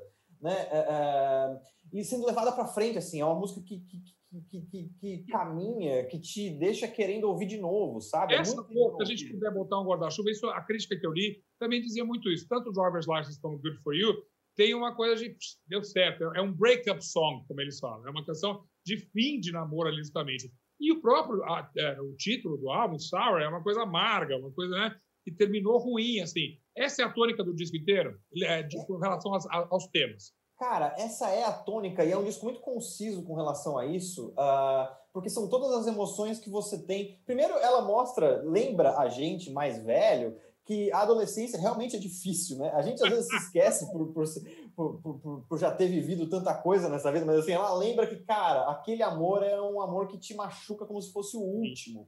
né, 0.41 0.69
é, 0.71 0.79
é, 0.79 1.61
e 1.93 2.05
sendo 2.05 2.27
levada 2.27 2.53
para 2.53 2.67
frente 2.67 2.99
assim, 2.99 3.21
é 3.21 3.25
uma 3.25 3.35
música 3.35 3.61
que, 3.61 3.81
que 3.81 4.20
que, 4.49 4.61
que, 4.61 4.89
que, 5.01 5.19
caminha, 5.27 6.05
que 6.07 6.19
te 6.19 6.51
deixa 6.51 6.87
querendo 6.87 7.25
ouvir 7.25 7.47
de 7.47 7.59
novo, 7.59 8.01
sabe? 8.01 8.35
É 8.35 8.39
Essa 8.39 8.61
é 8.61 8.65
se 8.65 9.03
a 9.03 9.05
gente 9.05 9.33
puder 9.33 9.53
botar 9.53 9.81
um 9.81 9.85
guarda-chuva, 9.85 10.31
isso 10.31 10.47
a 10.49 10.63
crítica 10.63 10.97
que 10.97 11.07
eu 11.07 11.13
li 11.13 11.43
também 11.59 11.81
dizia 11.81 12.05
muito 12.05 12.31
isso. 12.31 12.47
Tanto 12.49 12.73
Driver's 12.73 13.07
License 13.09 13.41
como 13.41 13.59
Good 13.59 13.79
For 13.83 13.95
You 13.95 14.15
tem 14.57 14.75
uma 14.75 14.95
coisa 14.95 15.17
de 15.17 15.37
deu 15.67 15.83
certo, 15.83 16.25
é 16.35 16.41
um 16.43 16.53
breakup 16.53 17.05
song, 17.05 17.45
como 17.49 17.61
eles 17.61 17.79
falam, 17.79 18.07
é 18.07 18.11
uma 18.11 18.25
canção 18.25 18.65
de 18.85 18.99
fim 18.99 19.41
de 19.41 19.53
namoro 19.53 19.89
ali 19.89 19.99
justamente. 19.99 20.53
E 20.79 20.93
o 20.93 21.01
próprio 21.01 21.43
a, 21.45 21.71
é, 21.77 22.01
o 22.01 22.15
título 22.15 22.57
do 22.57 22.71
álbum, 22.71 22.99
Sour, 22.99 23.41
é 23.41 23.49
uma 23.49 23.63
coisa 23.63 23.83
amarga, 23.83 24.37
uma 24.37 24.51
coisa 24.53 24.75
né, 24.75 24.97
que 25.25 25.31
terminou 25.31 25.79
ruim, 25.79 26.21
assim. 26.21 26.59
Essa 26.77 27.03
é 27.03 27.05
a 27.05 27.13
tônica 27.13 27.45
do 27.45 27.55
disco 27.55 27.77
inteiro, 27.77 28.19
é, 28.43 28.63
de, 28.63 28.77
com 28.87 28.97
relação 28.97 29.35
aos, 29.35 29.47
aos 29.47 29.87
temas. 29.89 30.33
Cara, 30.61 30.95
essa 30.99 31.31
é 31.31 31.43
a 31.43 31.53
tônica 31.53 32.05
e 32.05 32.13
é 32.13 32.19
um 32.19 32.23
disco 32.23 32.45
muito 32.45 32.61
conciso 32.61 33.23
com 33.23 33.35
relação 33.35 33.79
a 33.79 33.87
isso, 33.87 34.29
uh, 34.33 34.95
porque 35.11 35.31
são 35.31 35.49
todas 35.49 35.73
as 35.73 35.87
emoções 35.87 36.39
que 36.39 36.51
você 36.51 36.77
tem. 36.83 37.19
Primeiro, 37.25 37.55
ela 37.55 37.81
mostra, 37.81 38.43
lembra 38.45 38.99
a 38.99 39.09
gente 39.09 39.51
mais 39.51 39.83
velho, 39.83 40.37
que 40.67 40.93
a 40.93 40.99
adolescência 41.01 41.59
realmente 41.59 41.97
é 41.97 41.99
difícil, 41.99 42.59
né? 42.59 42.71
A 42.75 42.83
gente 42.83 43.03
às 43.03 43.09
vezes 43.09 43.27
se 43.27 43.37
esquece 43.43 43.91
por, 43.91 44.13
por, 44.13 45.01
por, 45.01 45.43
por, 45.49 45.59
já 45.59 45.71
ter 45.71 45.89
vivido 45.89 46.29
tanta 46.29 46.53
coisa 46.53 46.91
nessa 46.91 47.11
vida, 47.11 47.25
mas 47.25 47.39
assim, 47.39 47.53
ela 47.53 47.73
lembra 47.73 48.07
que, 48.07 48.17
cara, 48.17 48.71
aquele 48.71 49.03
amor 49.03 49.43
é 49.43 49.59
um 49.63 49.81
amor 49.81 50.09
que 50.09 50.19
te 50.19 50.35
machuca 50.35 50.85
como 50.85 51.01
se 51.01 51.11
fosse 51.11 51.39
o 51.39 51.41
último. 51.41 52.07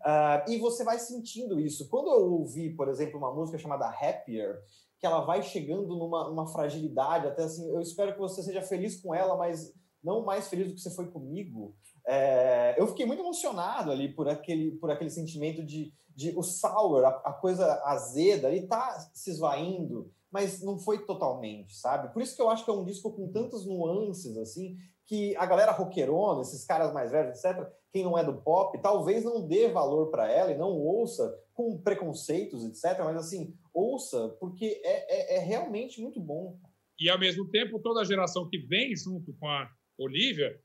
Uh, 0.00 0.50
e 0.50 0.56
você 0.56 0.84
vai 0.84 0.98
sentindo 0.98 1.60
isso. 1.60 1.86
Quando 1.90 2.08
eu 2.08 2.32
ouvi, 2.32 2.70
por 2.70 2.88
exemplo, 2.88 3.18
uma 3.18 3.30
música 3.30 3.58
chamada 3.58 3.90
Happier, 3.90 4.58
que 5.00 5.06
ela 5.06 5.22
vai 5.22 5.42
chegando 5.42 5.96
numa, 5.96 6.46
fragilidade, 6.46 7.26
até 7.26 7.44
assim, 7.44 7.66
eu 7.70 7.80
espero 7.80 8.12
que 8.12 8.18
você 8.18 8.42
seja 8.42 8.60
feliz 8.60 9.00
com 9.00 9.14
ela, 9.14 9.34
mas 9.34 9.74
não 10.04 10.24
mais 10.24 10.48
feliz 10.48 10.68
do 10.68 10.74
que 10.74 10.80
você 10.80 10.90
foi 10.90 11.10
comigo. 11.10 11.74
É, 12.06 12.74
eu 12.78 12.86
fiquei 12.86 13.06
muito 13.06 13.22
emocionado 13.22 13.90
ali 13.90 14.12
por 14.12 14.28
aquele, 14.28 14.72
por 14.72 14.90
aquele 14.90 15.08
sentimento 15.08 15.64
de, 15.64 15.92
de 16.14 16.36
o 16.36 16.42
sour, 16.42 17.04
a, 17.04 17.08
a 17.24 17.32
coisa 17.32 17.82
azeda, 17.84 18.50
ele 18.50 18.66
tá 18.66 19.10
se 19.14 19.30
esvaindo, 19.30 20.12
mas 20.30 20.62
não 20.62 20.78
foi 20.78 21.06
totalmente, 21.06 21.74
sabe? 21.76 22.12
Por 22.12 22.20
isso 22.20 22.36
que 22.36 22.42
eu 22.42 22.50
acho 22.50 22.64
que 22.64 22.70
é 22.70 22.74
um 22.74 22.84
disco 22.84 23.10
com 23.10 23.32
tantas 23.32 23.64
nuances, 23.64 24.36
assim, 24.36 24.76
que 25.10 25.34
a 25.34 25.44
galera 25.44 25.72
roqueirona, 25.72 26.42
esses 26.42 26.64
caras 26.64 26.92
mais 26.92 27.10
velhos, 27.10 27.44
etc., 27.44 27.68
quem 27.92 28.04
não 28.04 28.16
é 28.16 28.22
do 28.22 28.40
pop, 28.42 28.80
talvez 28.80 29.24
não 29.24 29.44
dê 29.44 29.66
valor 29.66 30.08
para 30.08 30.30
ela 30.30 30.52
e 30.52 30.56
não 30.56 30.70
ouça 30.70 31.36
com 31.52 31.76
preconceitos, 31.82 32.64
etc., 32.64 33.00
mas 33.00 33.16
assim, 33.16 33.52
ouça, 33.74 34.28
porque 34.38 34.80
é, 34.84 35.34
é, 35.34 35.36
é, 35.36 35.38
realmente 35.40 36.00
muito 36.00 36.20
bom. 36.20 36.56
E, 36.96 37.10
ao 37.10 37.18
mesmo 37.18 37.50
tempo, 37.50 37.80
toda 37.80 38.02
a 38.02 38.04
geração 38.04 38.48
que 38.48 38.58
vem 38.58 38.94
junto 38.94 39.34
com 39.34 39.48
a 39.48 39.68
Olivia 39.98 40.56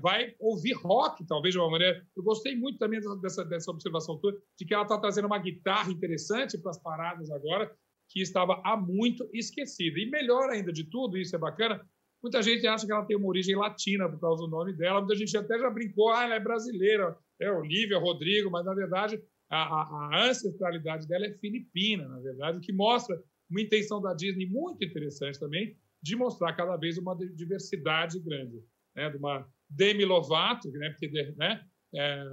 vai 0.00 0.36
ouvir 0.38 0.74
rock, 0.74 1.26
talvez 1.26 1.52
de 1.52 1.58
uma 1.58 1.68
maneira. 1.68 2.06
Eu 2.16 2.22
gostei 2.22 2.54
muito 2.54 2.78
também 2.78 3.00
dessa, 3.20 3.44
dessa 3.44 3.72
observação 3.72 4.18
tua, 4.18 4.32
de 4.56 4.64
que 4.64 4.72
ela 4.72 4.84
está 4.84 5.00
trazendo 5.00 5.26
uma 5.26 5.38
guitarra 5.38 5.90
interessante 5.90 6.56
para 6.56 6.70
as 6.70 6.80
paradas 6.80 7.28
agora, 7.32 7.74
que 8.08 8.22
estava 8.22 8.62
há 8.64 8.76
muito 8.76 9.28
esquecida. 9.34 9.98
E 9.98 10.08
melhor 10.08 10.48
ainda 10.48 10.72
de 10.72 10.84
tudo, 10.84 11.18
isso 11.18 11.34
é 11.34 11.38
bacana, 11.38 11.84
muita 12.22 12.42
gente 12.42 12.66
acha 12.66 12.86
que 12.86 12.92
ela 12.92 13.04
tem 13.04 13.16
uma 13.16 13.28
origem 13.28 13.56
latina 13.56 14.08
por 14.08 14.20
causa 14.20 14.42
do 14.42 14.48
nome 14.48 14.72
dela, 14.72 15.00
muita 15.00 15.16
gente 15.16 15.36
até 15.36 15.58
já 15.58 15.70
brincou, 15.70 16.10
ah, 16.10 16.24
ela 16.24 16.34
é 16.34 16.40
brasileira, 16.40 17.16
é 17.40 17.50
Olivia, 17.50 17.98
Rodrigo, 17.98 18.50
mas 18.50 18.64
na 18.64 18.74
verdade 18.74 19.20
a, 19.50 19.82
a, 20.16 20.28
ancestralidade 20.28 21.08
dela 21.08 21.26
é 21.26 21.34
filipina, 21.38 22.06
na 22.06 22.20
verdade, 22.20 22.58
o 22.58 22.60
que 22.60 22.72
mostra 22.72 23.20
uma 23.50 23.60
intenção 23.60 24.00
da 24.00 24.14
Disney 24.14 24.46
muito 24.46 24.84
interessante 24.84 25.40
também 25.40 25.76
de 26.00 26.14
mostrar 26.14 26.52
cada 26.54 26.76
vez 26.76 26.96
uma 26.96 27.16
diversidade 27.16 28.20
grande, 28.20 28.62
né? 28.94 29.10
De 29.10 29.16
uma 29.16 29.46
Demi 29.68 30.04
Lovato, 30.04 30.70
né? 30.70 30.90
Porque, 30.90 31.08
né? 31.36 31.64
É, 31.92 32.24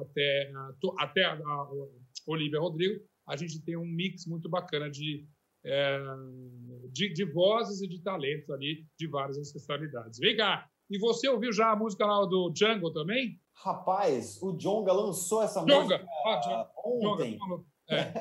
até 0.00 0.52
até 1.00 1.24
a, 1.24 1.34
a 1.34 1.68
Olivia 2.28 2.60
Rodrigo, 2.60 3.04
a 3.26 3.36
gente 3.36 3.60
tem 3.64 3.76
um 3.76 3.84
mix 3.84 4.24
muito 4.24 4.48
bacana 4.48 4.88
de, 4.88 5.26
é, 5.64 5.98
de, 6.92 7.12
de, 7.12 7.24
vozes 7.24 7.80
e 7.80 7.88
de 7.88 8.02
talentos 8.02 8.50
ali 8.50 8.86
de 8.98 9.06
várias 9.08 9.38
ancestralidades. 9.38 10.18
Vem 10.18 10.36
cá, 10.36 10.68
e 10.90 10.98
você 10.98 11.28
ouviu 11.28 11.52
já 11.52 11.70
a 11.70 11.76
música 11.76 12.04
lá 12.04 12.24
do 12.26 12.52
Jungle 12.54 12.92
também? 12.92 13.40
Rapaz, 13.54 14.42
o 14.42 14.52
Jonga 14.56 14.92
lançou 14.92 15.42
essa 15.42 15.60
Jonga. 15.60 15.98
música 15.98 16.08
ah, 16.26 16.70
ontem. 16.84 17.38
Jonga. 17.38 17.64
É. 17.88 18.12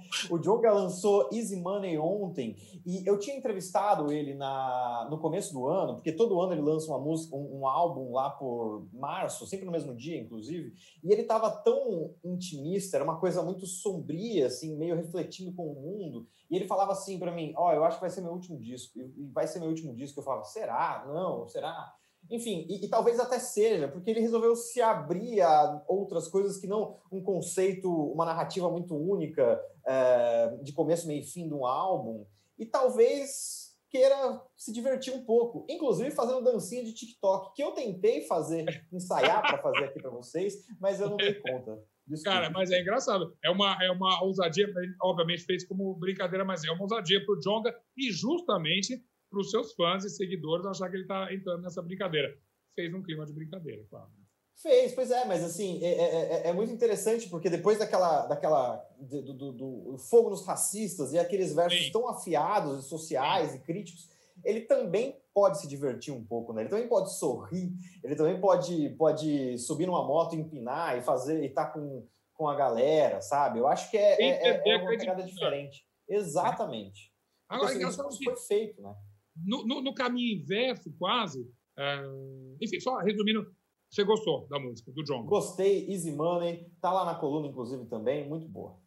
o 0.30 0.38
Jonga 0.38 0.72
lançou 0.72 1.28
Easy 1.32 1.56
Money 1.56 1.98
ontem 1.98 2.56
e 2.86 3.06
eu 3.06 3.18
tinha 3.18 3.36
entrevistado 3.36 4.10
ele 4.10 4.34
na, 4.34 5.06
no 5.10 5.18
começo 5.18 5.52
do 5.52 5.66
ano, 5.66 5.94
porque 5.94 6.12
todo 6.12 6.40
ano 6.40 6.54
ele 6.54 6.62
lança 6.62 6.90
uma 6.90 6.98
música, 6.98 7.36
um, 7.36 7.60
um 7.60 7.66
álbum 7.66 8.12
lá 8.12 8.30
por 8.30 8.88
março, 8.92 9.46
sempre 9.46 9.66
no 9.66 9.72
mesmo 9.72 9.94
dia, 9.94 10.18
inclusive, 10.18 10.72
e 11.04 11.12
ele 11.12 11.22
estava 11.22 11.50
tão 11.50 12.14
intimista, 12.24 12.96
era 12.96 13.04
uma 13.04 13.20
coisa 13.20 13.42
muito 13.42 13.66
sombria, 13.66 14.46
assim, 14.46 14.76
meio 14.76 14.96
refletindo 14.96 15.52
com 15.52 15.66
o 15.66 15.74
mundo, 15.74 16.26
e 16.50 16.56
ele 16.56 16.66
falava 16.66 16.92
assim 16.92 17.18
para 17.18 17.30
mim: 17.30 17.52
Ó, 17.56 17.68
oh, 17.68 17.72
eu 17.72 17.84
acho 17.84 17.96
que 17.96 18.02
vai 18.02 18.10
ser 18.10 18.22
meu 18.22 18.32
último 18.32 18.58
disco, 18.58 18.98
e 18.98 19.26
vai 19.32 19.46
ser 19.46 19.60
meu 19.60 19.68
último 19.68 19.94
disco. 19.94 20.18
Eu 20.18 20.24
falava: 20.24 20.44
será? 20.44 21.04
Não, 21.06 21.46
será? 21.46 21.94
Enfim, 22.30 22.64
e, 22.68 22.84
e, 22.84 22.88
talvez 22.88 23.18
até 23.18 23.38
seja, 23.38 23.88
porque 23.88 24.10
ele 24.10 24.20
resolveu 24.20 24.54
se 24.54 24.80
abrir 24.80 25.40
a 25.40 25.82
outras 25.88 26.28
coisas 26.28 26.58
que 26.58 26.66
não 26.66 26.96
um 27.10 27.22
conceito, 27.22 27.90
uma 27.90 28.24
narrativa 28.24 28.70
muito 28.70 28.96
única 28.96 29.60
é, 29.84 30.56
de 30.62 30.72
começo, 30.72 31.08
meio 31.08 31.22
e 31.22 31.26
fim 31.26 31.48
de 31.48 31.54
um 31.54 31.66
álbum, 31.66 32.24
e 32.56 32.64
talvez 32.64 33.70
queira 33.90 34.40
se 34.56 34.72
divertir 34.72 35.12
um 35.12 35.24
pouco, 35.24 35.66
inclusive 35.68 36.12
fazendo 36.12 36.44
dancinha 36.44 36.84
de 36.84 36.94
TikTok, 36.94 37.54
que 37.54 37.62
eu 37.62 37.72
tentei 37.72 38.22
fazer, 38.22 38.64
ensaiar 38.92 39.42
para 39.42 39.60
fazer 39.60 39.86
aqui 39.86 40.00
para 40.00 40.10
vocês, 40.10 40.54
mas 40.80 41.00
eu 41.00 41.10
não 41.10 41.16
dei 41.16 41.34
conta. 41.34 41.82
Desculpa. 42.06 42.38
Cara, 42.38 42.50
mas 42.50 42.70
é 42.70 42.80
engraçado. 42.80 43.36
É 43.42 43.50
uma, 43.50 43.76
é 43.82 43.90
uma 43.90 44.22
ousadia, 44.24 44.66
obviamente 45.02 45.44
fez 45.44 45.64
como 45.64 45.94
brincadeira, 45.94 46.44
mas 46.44 46.64
é 46.64 46.70
uma 46.70 46.82
ousadia 46.82 47.24
para 47.24 47.34
o 47.34 47.40
Jonga 47.40 47.74
e 47.96 48.10
justamente 48.10 49.04
para 49.30 49.40
os 49.40 49.50
seus 49.50 49.72
fãs 49.72 50.04
e 50.04 50.10
seguidores 50.10 50.66
achar 50.66 50.90
que 50.90 50.96
ele 50.96 51.04
está 51.04 51.32
entrando 51.32 51.62
nessa 51.62 51.80
brincadeira. 51.80 52.36
Fez 52.74 52.92
um 52.92 53.02
clima 53.02 53.24
de 53.24 53.32
brincadeira, 53.32 53.84
claro. 53.88 54.10
Fez, 54.56 54.92
pois 54.92 55.10
é, 55.10 55.24
mas 55.24 55.42
assim, 55.42 55.82
é, 55.82 55.88
é, 55.88 56.04
é, 56.04 56.48
é 56.48 56.52
muito 56.52 56.70
interessante 56.70 57.30
porque 57.30 57.48
depois 57.48 57.78
daquela, 57.78 58.26
daquela 58.26 58.84
do, 58.98 59.32
do, 59.32 59.52
do, 59.52 59.98
fogo 59.98 60.28
nos 60.28 60.44
racistas 60.44 61.14
e 61.14 61.18
aqueles 61.18 61.54
versos 61.54 61.86
Sim. 61.86 61.92
tão 61.92 62.06
afiados 62.06 62.84
e 62.84 62.88
sociais 62.88 63.52
Sim. 63.52 63.56
e 63.56 63.60
críticos, 63.60 64.10
ele 64.44 64.62
também 64.62 65.18
pode 65.32 65.60
se 65.60 65.66
divertir 65.66 66.12
um 66.12 66.22
pouco, 66.22 66.52
né? 66.52 66.62
Ele 66.62 66.68
também 66.68 66.88
pode 66.88 67.14
sorrir, 67.14 67.72
ele 68.04 68.14
também 68.14 68.38
pode, 68.38 68.90
pode 68.98 69.56
subir 69.58 69.86
numa 69.86 70.04
moto, 70.06 70.36
empinar 70.36 70.98
e 70.98 71.02
fazer 71.02 71.42
e 71.42 71.46
estar 71.46 71.66
tá 71.66 71.70
com, 71.72 72.06
com 72.34 72.46
a 72.46 72.54
galera, 72.54 73.22
sabe? 73.22 73.58
Eu 73.58 73.66
acho 73.66 73.90
que 73.90 73.96
é, 73.96 74.20
é, 74.20 74.62
é 74.68 74.76
uma 74.76 74.90
pegada 74.90 75.22
diferente. 75.22 75.86
Exatamente. 76.06 77.10
Agora, 77.48 77.74
engraçado 77.74 78.08
foi 78.22 78.36
feito, 78.36 78.82
né? 78.82 78.94
No, 79.44 79.66
no, 79.66 79.80
no 79.80 79.94
caminho 79.94 80.40
inverso, 80.40 80.92
quase. 80.98 81.48
É, 81.78 82.02
enfim, 82.60 82.80
só 82.80 82.98
resumindo, 82.98 83.46
você 83.90 84.04
gostou 84.04 84.46
da 84.48 84.58
música, 84.58 84.92
do 84.92 85.02
John? 85.02 85.24
Gostei, 85.24 85.90
Easy 85.90 86.12
Money, 86.12 86.70
tá 86.80 86.92
lá 86.92 87.04
na 87.04 87.14
coluna, 87.14 87.48
inclusive, 87.48 87.86
também, 87.86 88.28
muito 88.28 88.48
boa. 88.48 88.78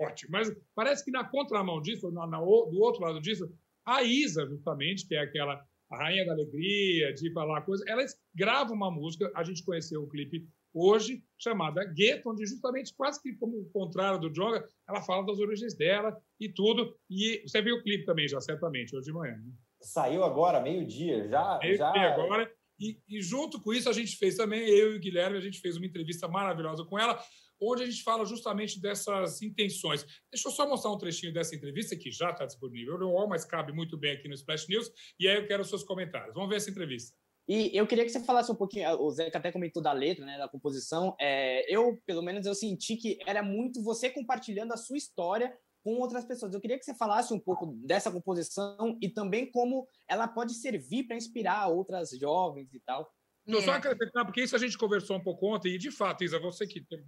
Ótimo, 0.00 0.30
mas 0.32 0.50
parece 0.74 1.04
que 1.04 1.10
na 1.10 1.24
contramão 1.24 1.80
disso, 1.80 2.10
na, 2.10 2.26
na, 2.26 2.38
do 2.38 2.80
outro 2.80 3.02
lado 3.02 3.20
disso, 3.20 3.52
a 3.84 4.02
Isa, 4.02 4.46
justamente, 4.46 5.06
que 5.06 5.14
é 5.14 5.20
aquela 5.20 5.64
rainha 5.90 6.24
da 6.24 6.32
alegria, 6.32 7.12
de 7.12 7.32
falar 7.32 7.62
coisa, 7.62 7.84
ela 7.86 8.04
grava 8.34 8.72
uma 8.72 8.90
música, 8.90 9.30
a 9.34 9.42
gente 9.42 9.64
conheceu 9.64 10.02
o 10.02 10.08
clipe 10.08 10.48
hoje, 10.72 11.22
chamada 11.38 11.84
Gueto, 11.84 12.30
onde 12.30 12.46
justamente, 12.46 12.94
quase 12.94 13.20
que 13.22 13.34
como 13.34 13.58
o 13.58 13.70
contrário 13.70 14.18
do 14.18 14.30
Jonga, 14.30 14.66
ela 14.88 15.02
fala 15.02 15.26
das 15.26 15.38
origens 15.38 15.74
dela 15.74 16.18
e 16.40 16.48
tudo. 16.48 16.96
E 17.10 17.42
você 17.46 17.60
viu 17.60 17.76
o 17.76 17.82
clipe 17.82 18.06
também, 18.06 18.26
já 18.26 18.40
certamente, 18.40 18.96
hoje 18.96 19.06
de 19.06 19.12
manhã. 19.12 19.36
Né? 19.36 19.52
Saiu 19.82 20.24
agora, 20.24 20.60
meio-dia, 20.60 21.28
já. 21.28 21.58
Meio 21.60 21.76
já... 21.76 21.90
agora. 21.90 22.50
E, 22.78 22.98
e, 23.08 23.22
junto 23.22 23.60
com 23.60 23.72
isso, 23.72 23.88
a 23.88 23.92
gente 23.92 24.16
fez 24.16 24.36
também, 24.36 24.60
eu 24.68 24.92
e 24.92 24.96
o 24.96 25.00
Guilherme, 25.00 25.38
a 25.38 25.40
gente 25.40 25.60
fez 25.60 25.76
uma 25.76 25.86
entrevista 25.86 26.26
maravilhosa 26.26 26.84
com 26.84 26.98
ela, 26.98 27.22
onde 27.60 27.82
a 27.82 27.86
gente 27.86 28.02
fala 28.02 28.24
justamente 28.24 28.80
dessas 28.80 29.40
intenções. 29.40 30.04
Deixa 30.32 30.48
eu 30.48 30.52
só 30.52 30.68
mostrar 30.68 30.90
um 30.90 30.98
trechinho 30.98 31.32
dessa 31.32 31.54
entrevista, 31.54 31.96
que 31.96 32.10
já 32.10 32.30
está 32.30 32.44
disponível 32.44 32.98
no 32.98 33.10
UOL, 33.10 33.28
mas 33.28 33.44
cabe 33.44 33.72
muito 33.72 33.96
bem 33.96 34.12
aqui 34.12 34.26
no 34.26 34.34
Splash 34.34 34.66
News, 34.68 34.90
e 35.18 35.28
aí 35.28 35.36
eu 35.36 35.46
quero 35.46 35.62
os 35.62 35.68
seus 35.68 35.84
comentários. 35.84 36.34
Vamos 36.34 36.48
ver 36.48 36.56
essa 36.56 36.70
entrevista. 36.70 37.14
E 37.48 37.76
eu 37.76 37.86
queria 37.86 38.04
que 38.04 38.10
você 38.10 38.24
falasse 38.24 38.50
um 38.50 38.56
pouquinho, 38.56 38.88
o 39.00 39.10
Zeca 39.10 39.38
até 39.38 39.50
comentou 39.50 39.82
da 39.82 39.92
letra, 39.92 40.24
né, 40.24 40.38
da 40.38 40.48
composição. 40.48 41.14
É, 41.20 41.64
eu, 41.72 41.98
pelo 42.06 42.22
menos, 42.22 42.46
eu 42.46 42.54
senti 42.54 42.96
que 42.96 43.18
era 43.26 43.42
muito 43.42 43.82
você 43.82 44.08
compartilhando 44.08 44.72
a 44.72 44.76
sua 44.76 44.96
história 44.96 45.52
com 45.82 45.94
outras 45.94 46.24
pessoas. 46.24 46.54
Eu 46.54 46.60
queria 46.60 46.78
que 46.78 46.84
você 46.84 46.94
falasse 46.94 47.32
um 47.34 47.38
pouco 47.38 47.66
dessa 47.84 48.10
composição 48.10 48.98
e 49.00 49.08
também 49.08 49.50
como 49.50 49.86
ela 50.08 50.28
pode 50.28 50.54
servir 50.54 51.04
para 51.04 51.16
inspirar 51.16 51.68
outras 51.68 52.10
jovens 52.10 52.72
e 52.72 52.80
tal. 52.80 53.10
Não, 53.46 53.60
só 53.60 53.72
é. 53.72 53.76
acrescentar, 53.76 54.24
porque 54.24 54.42
isso 54.42 54.54
a 54.54 54.58
gente 54.58 54.78
conversou 54.78 55.16
um 55.16 55.22
pouco 55.22 55.52
ontem, 55.52 55.74
e 55.74 55.78
de 55.78 55.90
fato, 55.90 56.22
Isa, 56.22 56.38
você 56.38 56.66
que 56.66 56.80
tem 56.80 57.04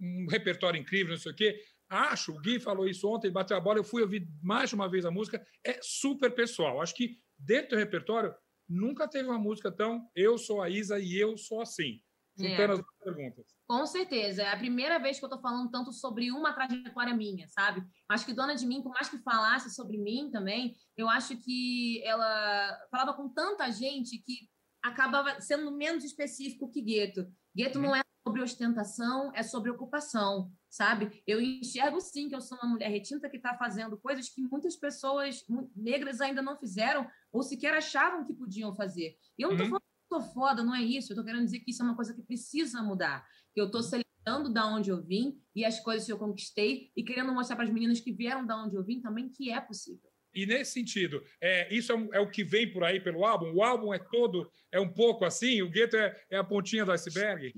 um 0.00 0.26
repertório 0.28 0.80
incrível, 0.80 1.12
não 1.12 1.20
sei 1.20 1.32
o 1.32 1.36
quê, 1.36 1.60
acho, 1.88 2.32
o 2.32 2.40
Gui 2.40 2.58
falou 2.58 2.88
isso 2.88 3.08
ontem, 3.08 3.30
bateu 3.30 3.56
a 3.56 3.60
bola, 3.60 3.78
eu 3.78 3.84
fui 3.84 4.02
ouvir 4.02 4.28
mais 4.42 4.70
de 4.70 4.74
uma 4.74 4.88
vez 4.88 5.04
a 5.04 5.10
música, 5.10 5.44
é 5.64 5.78
super 5.80 6.34
pessoal. 6.34 6.80
Acho 6.80 6.94
que 6.94 7.18
dentro 7.38 7.70
do 7.70 7.76
repertório 7.76 8.34
nunca 8.68 9.06
teve 9.06 9.28
uma 9.28 9.38
música 9.38 9.70
tão 9.70 10.10
eu 10.14 10.36
sou 10.36 10.60
a 10.60 10.68
Isa 10.68 10.98
e 10.98 11.16
eu 11.16 11.36
sou 11.36 11.60
assim. 11.60 12.00
Juntando 12.36 12.72
é. 12.72 12.76
as 12.76 13.14
perguntas. 13.14 13.46
Com 13.66 13.86
certeza. 13.86 14.42
É 14.42 14.52
a 14.52 14.58
primeira 14.58 14.98
vez 14.98 15.18
que 15.18 15.24
eu 15.24 15.28
estou 15.28 15.40
falando 15.40 15.70
tanto 15.70 15.92
sobre 15.92 16.30
uma 16.30 16.52
trajetória 16.52 17.14
minha, 17.14 17.46
sabe? 17.48 17.82
Acho 18.08 18.26
que 18.26 18.34
Dona 18.34 18.54
de 18.54 18.66
Mim, 18.66 18.82
por 18.82 18.92
mais 18.92 19.08
que 19.08 19.18
falasse 19.18 19.74
sobre 19.74 19.96
mim 19.96 20.30
também, 20.30 20.74
eu 20.96 21.08
acho 21.08 21.36
que 21.36 22.02
ela 22.04 22.78
falava 22.90 23.14
com 23.14 23.28
tanta 23.28 23.70
gente 23.70 24.18
que 24.18 24.48
acabava 24.82 25.40
sendo 25.40 25.70
menos 25.72 26.04
específico 26.04 26.70
que 26.70 26.82
Gueto. 26.82 27.26
Gueto 27.56 27.78
uhum. 27.78 27.86
não 27.86 27.96
é 27.96 28.02
sobre 28.26 28.42
ostentação, 28.42 29.30
é 29.34 29.42
sobre 29.42 29.70
ocupação, 29.70 30.50
sabe? 30.68 31.22
Eu 31.26 31.40
enxergo 31.40 32.00
sim 32.00 32.28
que 32.28 32.34
eu 32.34 32.40
sou 32.40 32.58
uma 32.58 32.72
mulher 32.72 32.90
retinta 32.90 33.28
que 33.28 33.36
está 33.36 33.56
fazendo 33.56 33.98
coisas 33.98 34.28
que 34.28 34.42
muitas 34.42 34.76
pessoas 34.76 35.44
negras 35.76 36.20
ainda 36.20 36.42
não 36.42 36.58
fizeram 36.58 37.06
ou 37.32 37.42
sequer 37.42 37.74
achavam 37.74 38.24
que 38.24 38.32
podiam 38.32 38.74
fazer. 38.74 39.16
E 39.38 39.42
eu 39.42 39.48
não 39.48 39.56
estou 39.56 39.66
uhum. 39.66 39.70
falando 39.72 39.93
tô 40.14 40.20
foda, 40.20 40.62
não 40.62 40.74
é 40.74 40.82
isso. 40.82 41.12
Eu 41.12 41.16
tô 41.16 41.24
querendo 41.24 41.44
dizer 41.44 41.60
que 41.60 41.70
isso 41.70 41.82
é 41.82 41.84
uma 41.84 41.96
coisa 41.96 42.14
que 42.14 42.22
precisa 42.22 42.82
mudar. 42.82 43.26
Que 43.52 43.60
eu 43.60 43.70
tô 43.70 43.82
celebrando 43.82 44.52
da 44.52 44.66
onde 44.66 44.90
eu 44.90 45.02
vim 45.02 45.40
e 45.54 45.64
as 45.64 45.80
coisas 45.80 46.06
que 46.06 46.12
eu 46.12 46.18
conquistei 46.18 46.90
e 46.96 47.02
querendo 47.02 47.32
mostrar 47.32 47.56
para 47.56 47.64
as 47.64 47.72
meninas 47.72 48.00
que 48.00 48.12
vieram 48.12 48.46
da 48.46 48.62
onde 48.62 48.76
eu 48.76 48.84
vim 48.84 49.00
também 49.00 49.28
que 49.28 49.50
é 49.50 49.60
possível. 49.60 50.10
E 50.32 50.46
nesse 50.46 50.72
sentido, 50.72 51.22
é, 51.40 51.72
isso 51.72 51.92
é, 51.92 52.08
é, 52.14 52.20
o 52.20 52.28
que 52.28 52.42
vem 52.42 52.72
por 52.72 52.82
aí 52.82 53.00
pelo 53.00 53.24
álbum? 53.24 53.52
O 53.52 53.62
álbum 53.62 53.94
é 53.94 53.98
todo, 53.98 54.50
é 54.72 54.80
um 54.80 54.92
pouco 54.92 55.24
assim? 55.24 55.62
O 55.62 55.70
gueto 55.70 55.96
é, 55.96 56.16
é 56.30 56.36
a 56.36 56.44
pontinha 56.44 56.84
do 56.84 56.92
iceberg? 56.92 57.52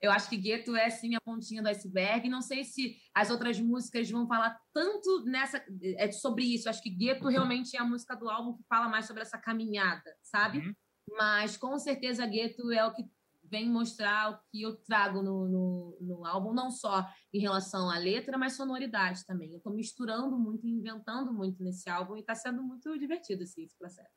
Eu 0.00 0.10
acho 0.10 0.28
que 0.28 0.36
Gueto 0.36 0.74
é 0.74 0.90
sim 0.90 1.14
a 1.14 1.20
pontinha 1.20 1.62
do 1.62 1.68
iceberg. 1.68 2.28
Não 2.28 2.42
sei 2.42 2.64
se 2.64 2.96
as 3.14 3.30
outras 3.30 3.60
músicas 3.60 4.10
vão 4.10 4.26
falar 4.26 4.58
tanto 4.74 5.24
nessa 5.26 5.64
é 5.96 6.10
sobre 6.10 6.42
isso. 6.44 6.66
Eu 6.66 6.70
acho 6.70 6.82
que 6.82 6.90
Gueto 6.90 7.28
realmente 7.28 7.76
é 7.76 7.80
a 7.80 7.84
música 7.84 8.16
do 8.16 8.28
álbum 8.28 8.56
que 8.56 8.64
fala 8.68 8.88
mais 8.88 9.06
sobre 9.06 9.22
essa 9.22 9.38
caminhada, 9.38 10.12
sabe? 10.20 10.58
Uhum. 10.58 10.74
Mas 11.10 11.56
com 11.56 11.78
certeza 11.78 12.26
Gueto 12.26 12.70
é 12.72 12.84
o 12.84 12.92
que 12.92 13.04
vem 13.52 13.68
mostrar 13.68 14.30
o 14.30 14.50
que 14.50 14.62
eu 14.62 14.76
trago 14.76 15.22
no, 15.22 15.46
no, 15.46 15.98
no, 16.00 16.26
álbum, 16.26 16.54
não 16.54 16.70
só 16.70 17.06
em 17.34 17.38
relação 17.38 17.90
à 17.90 17.98
letra, 17.98 18.38
mas 18.38 18.56
sonoridade 18.56 19.26
também. 19.26 19.50
Eu 19.50 19.58
estou 19.58 19.74
misturando 19.74 20.38
muito, 20.38 20.66
inventando 20.66 21.32
muito 21.34 21.62
nesse 21.62 21.90
álbum 21.90 22.16
e 22.16 22.20
está 22.20 22.34
sendo 22.34 22.62
muito 22.62 22.98
divertido 22.98 23.42
assim, 23.42 23.62
esse 23.62 23.76
processo. 23.76 24.08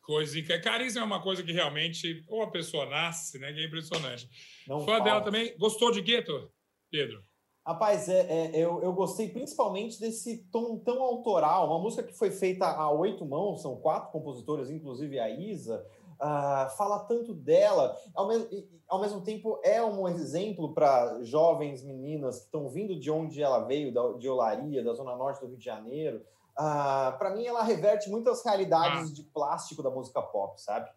Coisa 0.00 0.40
que 0.40 0.58
carisma 0.58 1.02
é 1.02 1.04
uma 1.04 1.22
coisa 1.22 1.42
que 1.42 1.52
realmente 1.52 2.24
ou 2.26 2.42
a 2.42 2.50
pessoa 2.50 2.86
nasce, 2.86 3.38
né? 3.38 3.52
Que 3.52 3.60
é 3.60 3.66
impressionante. 3.66 4.28
Não 4.66 4.80
Fã 4.80 4.92
fala. 4.92 5.04
dela 5.04 5.20
também. 5.20 5.56
Gostou 5.58 5.92
de 5.92 6.00
Gueto, 6.00 6.50
Pedro? 6.90 7.22
Rapaz, 7.64 8.08
é, 8.08 8.20
é, 8.20 8.56
eu, 8.56 8.82
eu 8.82 8.92
gostei 8.92 9.28
principalmente 9.28 10.00
desse 10.00 10.38
tom 10.50 10.78
tão 10.78 11.00
autoral. 11.00 11.68
Uma 11.68 11.78
música 11.78 12.02
que 12.02 12.12
foi 12.12 12.30
feita 12.30 12.66
a 12.66 12.90
oito 12.90 13.24
mãos, 13.24 13.62
são 13.62 13.76
quatro 13.76 14.10
compositores, 14.10 14.68
inclusive 14.68 15.20
a 15.20 15.30
Isa 15.30 15.86
uh, 16.22 16.70
fala 16.76 17.00
tanto 17.00 17.34
dela, 17.34 17.96
ao 18.14 18.28
mesmo, 18.28 18.48
ao 18.88 19.00
mesmo 19.00 19.20
tempo 19.22 19.60
é 19.64 19.82
um 19.82 20.08
exemplo 20.08 20.72
para 20.72 21.22
jovens 21.22 21.82
meninas 21.82 22.38
que 22.38 22.44
estão 22.46 22.68
vindo 22.68 22.98
de 22.98 23.10
onde 23.10 23.42
ela 23.42 23.60
veio, 23.60 23.92
da, 23.92 24.12
de 24.12 24.28
Olaria, 24.28 24.82
da 24.82 24.94
zona 24.94 25.16
norte 25.16 25.40
do 25.40 25.46
Rio 25.46 25.58
de 25.58 25.64
Janeiro. 25.64 26.18
Uh, 26.18 26.58
ah, 26.58 27.16
para 27.18 27.30
mim, 27.30 27.44
ela 27.44 27.62
reverte 27.62 28.10
muitas 28.10 28.44
realidades 28.44 29.10
ah. 29.10 29.14
de 29.14 29.22
plástico 29.22 29.82
da 29.82 29.90
música 29.90 30.20
pop, 30.20 30.60
sabe? 30.60 30.90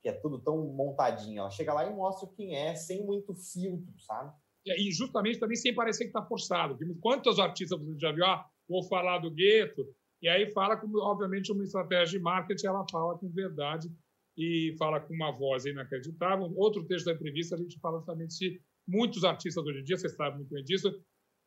Que 0.00 0.08
é 0.08 0.12
tudo 0.12 0.38
tão 0.38 0.58
montadinho. 0.58 1.40
Ela 1.40 1.50
chega 1.50 1.72
lá 1.72 1.84
e 1.84 1.94
mostra 1.94 2.28
quem 2.28 2.56
é, 2.56 2.74
sem 2.74 3.04
muito 3.04 3.34
filtro, 3.34 3.98
sabe? 3.98 4.32
E 4.64 4.92
justamente 4.92 5.38
também 5.38 5.56
sem 5.56 5.74
parecer 5.74 6.04
que 6.04 6.10
está 6.10 6.22
forçado. 6.22 6.78
Quantos 7.00 7.38
artistas 7.38 7.78
você 7.80 7.98
já 7.98 8.12
viu? 8.12 8.24
Ah, 8.24 8.46
vou 8.68 8.82
falar 8.84 9.18
do 9.18 9.30
gueto, 9.30 9.86
E 10.22 10.28
aí 10.28 10.50
fala, 10.52 10.76
com, 10.76 10.88
obviamente, 10.98 11.50
uma 11.50 11.64
estratégia 11.64 12.18
de 12.18 12.22
marketing, 12.22 12.66
ela 12.66 12.84
fala 12.90 13.18
com 13.18 13.28
verdade 13.28 13.90
e 14.36 14.74
fala 14.78 15.00
com 15.00 15.12
uma 15.12 15.32
voz 15.32 15.66
inacreditável. 15.66 16.52
Outro 16.56 16.86
texto 16.86 17.06
da 17.06 17.12
entrevista, 17.12 17.56
a 17.56 17.58
gente 17.58 17.78
fala 17.80 17.98
justamente 17.98 18.34
se 18.34 18.60
muitos 18.86 19.24
artistas 19.24 19.64
hoje 19.64 19.80
em 19.80 19.84
dia, 19.84 19.96
você 19.96 20.08
sabe 20.08 20.36
muito 20.36 20.50
bem 20.50 20.64
disso, 20.64 20.92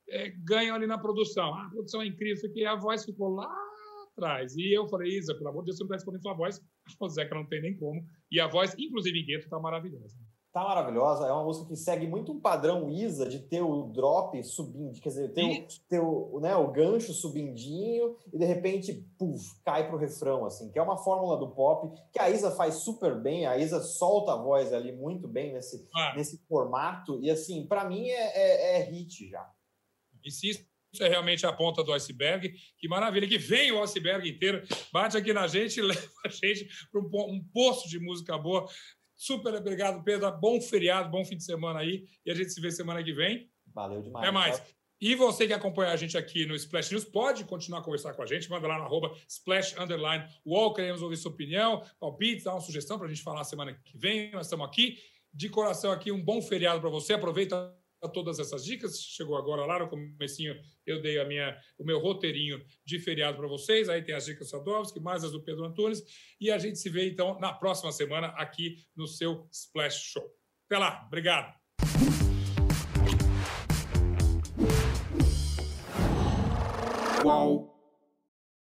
é, 0.09 0.29
ganham 0.43 0.75
ali 0.75 0.85
na 0.85 0.97
produção. 0.97 1.53
Ah, 1.53 1.65
a 1.65 1.69
produção 1.69 2.01
é 2.01 2.07
incrível, 2.07 2.41
porque 2.41 2.65
a 2.65 2.75
voz 2.75 3.05
ficou 3.05 3.29
lá 3.29 3.49
atrás. 4.11 4.55
E 4.55 4.73
eu 4.73 4.87
falei, 4.87 5.17
Isa, 5.17 5.35
pelo 5.35 5.49
amor 5.49 5.61
de 5.61 5.67
Deus, 5.67 5.77
você 5.77 5.83
não 5.83 5.87
está 5.87 5.95
respondendo 5.95 6.21
sua 6.21 6.33
voz. 6.33 6.61
O 6.99 7.09
Zeca 7.09 7.33
não 7.33 7.45
tem 7.45 7.61
nem 7.61 7.75
como. 7.77 8.05
E 8.31 8.39
a 8.39 8.47
voz, 8.47 8.75
inclusive 8.77 9.19
em 9.19 9.25
gueto, 9.25 9.45
está 9.45 9.59
maravilhosa. 9.59 10.15
Tá 10.55 10.63
maravilhosa. 10.63 11.27
É 11.27 11.33
uma 11.33 11.43
música 11.43 11.67
que 11.67 11.75
segue 11.75 12.07
muito 12.07 12.31
um 12.31 12.39
padrão 12.39 12.89
Isa 12.89 13.27
de 13.27 13.39
ter 13.39 13.61
o 13.61 13.87
drop 13.87 14.41
subindo, 14.41 14.97
quer 15.01 15.09
dizer, 15.09 15.33
ter, 15.33 15.43
o, 15.43 15.67
ter 15.89 15.99
o, 15.99 16.39
né, 16.39 16.55
o 16.55 16.71
gancho 16.71 17.11
subindinho 17.11 18.15
e 18.31 18.37
de 18.37 18.45
repente, 18.45 19.05
puf, 19.19 19.53
cai 19.65 19.85
pro 19.85 19.97
refrão, 19.97 20.45
assim, 20.45 20.71
que 20.71 20.79
é 20.79 20.81
uma 20.81 20.97
fórmula 20.97 21.37
do 21.37 21.49
pop 21.49 22.01
que 22.09 22.19
a 22.19 22.29
Isa 22.29 22.51
faz 22.51 22.75
super 22.75 23.19
bem. 23.19 23.45
A 23.45 23.57
Isa 23.57 23.81
solta 23.81 24.31
a 24.31 24.37
voz 24.37 24.71
ali 24.71 24.93
muito 24.93 25.27
bem 25.27 25.51
nesse, 25.51 25.85
ah. 25.93 26.13
nesse 26.15 26.37
formato. 26.47 27.19
E 27.21 27.29
assim, 27.29 27.67
para 27.67 27.83
mim 27.83 28.07
é, 28.07 28.13
é, 28.13 28.79
é 28.79 28.83
hit 28.85 29.27
já. 29.27 29.45
E 30.23 30.31
se 30.31 30.51
isso 30.51 30.65
é 31.01 31.09
realmente 31.09 31.45
a 31.45 31.51
ponta 31.51 31.83
do 31.83 31.91
iceberg, 31.91 32.55
que 32.77 32.87
maravilha, 32.87 33.27
que 33.27 33.37
vem 33.37 33.73
o 33.73 33.83
iceberg 33.83 34.29
inteiro, 34.29 34.65
bate 34.93 35.17
aqui 35.17 35.33
na 35.33 35.47
gente 35.47 35.81
e 35.81 35.83
leva 35.83 35.99
a 36.23 36.29
gente 36.29 36.65
para 36.89 37.01
um, 37.01 37.09
um 37.29 37.43
poço 37.53 37.89
de 37.89 37.99
música 37.99 38.37
boa. 38.37 38.65
Super 39.15 39.53
obrigado, 39.55 40.03
Pedro. 40.03 40.31
Bom 40.39 40.59
feriado, 40.61 41.09
bom 41.09 41.23
fim 41.23 41.37
de 41.37 41.43
semana 41.43 41.79
aí. 41.79 42.05
E 42.25 42.31
a 42.31 42.35
gente 42.35 42.51
se 42.51 42.59
vê 42.59 42.71
semana 42.71 43.03
que 43.03 43.13
vem. 43.13 43.49
Valeu 43.73 44.01
demais. 44.01 44.23
Até 44.23 44.31
mais. 44.31 44.59
Tá? 44.59 44.65
E 44.99 45.13
você 45.13 45.45
que 45.45 45.53
acompanha 45.53 45.91
a 45.91 45.95
gente 45.95 46.17
aqui 46.17 46.45
no 46.45 46.55
Splash 46.55 46.91
News, 46.91 47.05
pode 47.05 47.43
continuar 47.43 47.79
a 47.79 47.83
conversar 47.83 48.13
com 48.13 48.23
a 48.23 48.25
gente. 48.25 48.49
Manda 48.49 48.67
lá 48.67 48.77
no 48.77 48.85
arroba 48.85 49.13
Splash 49.27 49.77
Underline 49.77 50.25
Wall. 50.45 50.73
Queremos 50.73 51.01
ouvir 51.01 51.17
sua 51.17 51.31
opinião, 51.31 51.83
palpites, 51.99 52.45
dá 52.45 52.53
uma 52.53 52.61
sugestão 52.61 52.97
para 52.97 53.07
a 53.07 53.09
gente 53.09 53.21
falar 53.21 53.43
semana 53.43 53.73
que 53.73 53.97
vem. 53.97 54.31
Nós 54.31 54.45
estamos 54.47 54.65
aqui. 54.65 54.97
De 55.33 55.49
coração 55.49 55.91
aqui, 55.91 56.13
um 56.13 56.23
bom 56.23 56.41
feriado 56.41 56.79
para 56.79 56.89
você. 56.89 57.13
Aproveita 57.13 57.75
todas 58.09 58.39
essas 58.39 58.63
dicas. 58.63 58.99
Chegou 58.99 59.37
agora 59.37 59.65
lá 59.65 59.79
no 59.79 59.89
comecinho, 59.89 60.55
eu 60.85 61.01
dei 61.01 61.19
a 61.19 61.25
minha, 61.25 61.57
o 61.77 61.83
meu 61.83 61.99
roteirinho 61.99 62.63
de 62.85 62.99
feriado 62.99 63.37
para 63.37 63.47
vocês. 63.47 63.89
Aí 63.89 64.01
tem 64.01 64.15
as 64.15 64.25
dicas 64.25 64.47
do 64.47 64.51
Sadovski, 64.51 64.99
mais 64.99 65.23
as 65.23 65.31
do 65.31 65.41
Pedro 65.41 65.65
Antunes. 65.65 66.03
E 66.39 66.51
a 66.51 66.57
gente 66.57 66.79
se 66.79 66.89
vê, 66.89 67.09
então, 67.09 67.39
na 67.39 67.53
próxima 67.53 67.91
semana 67.91 68.27
aqui 68.29 68.77
no 68.95 69.07
seu 69.07 69.47
Splash 69.51 70.11
Show. 70.11 70.23
Até 70.65 70.77
lá. 70.77 71.03
Obrigado. 71.07 71.53
Uau. 77.23 77.74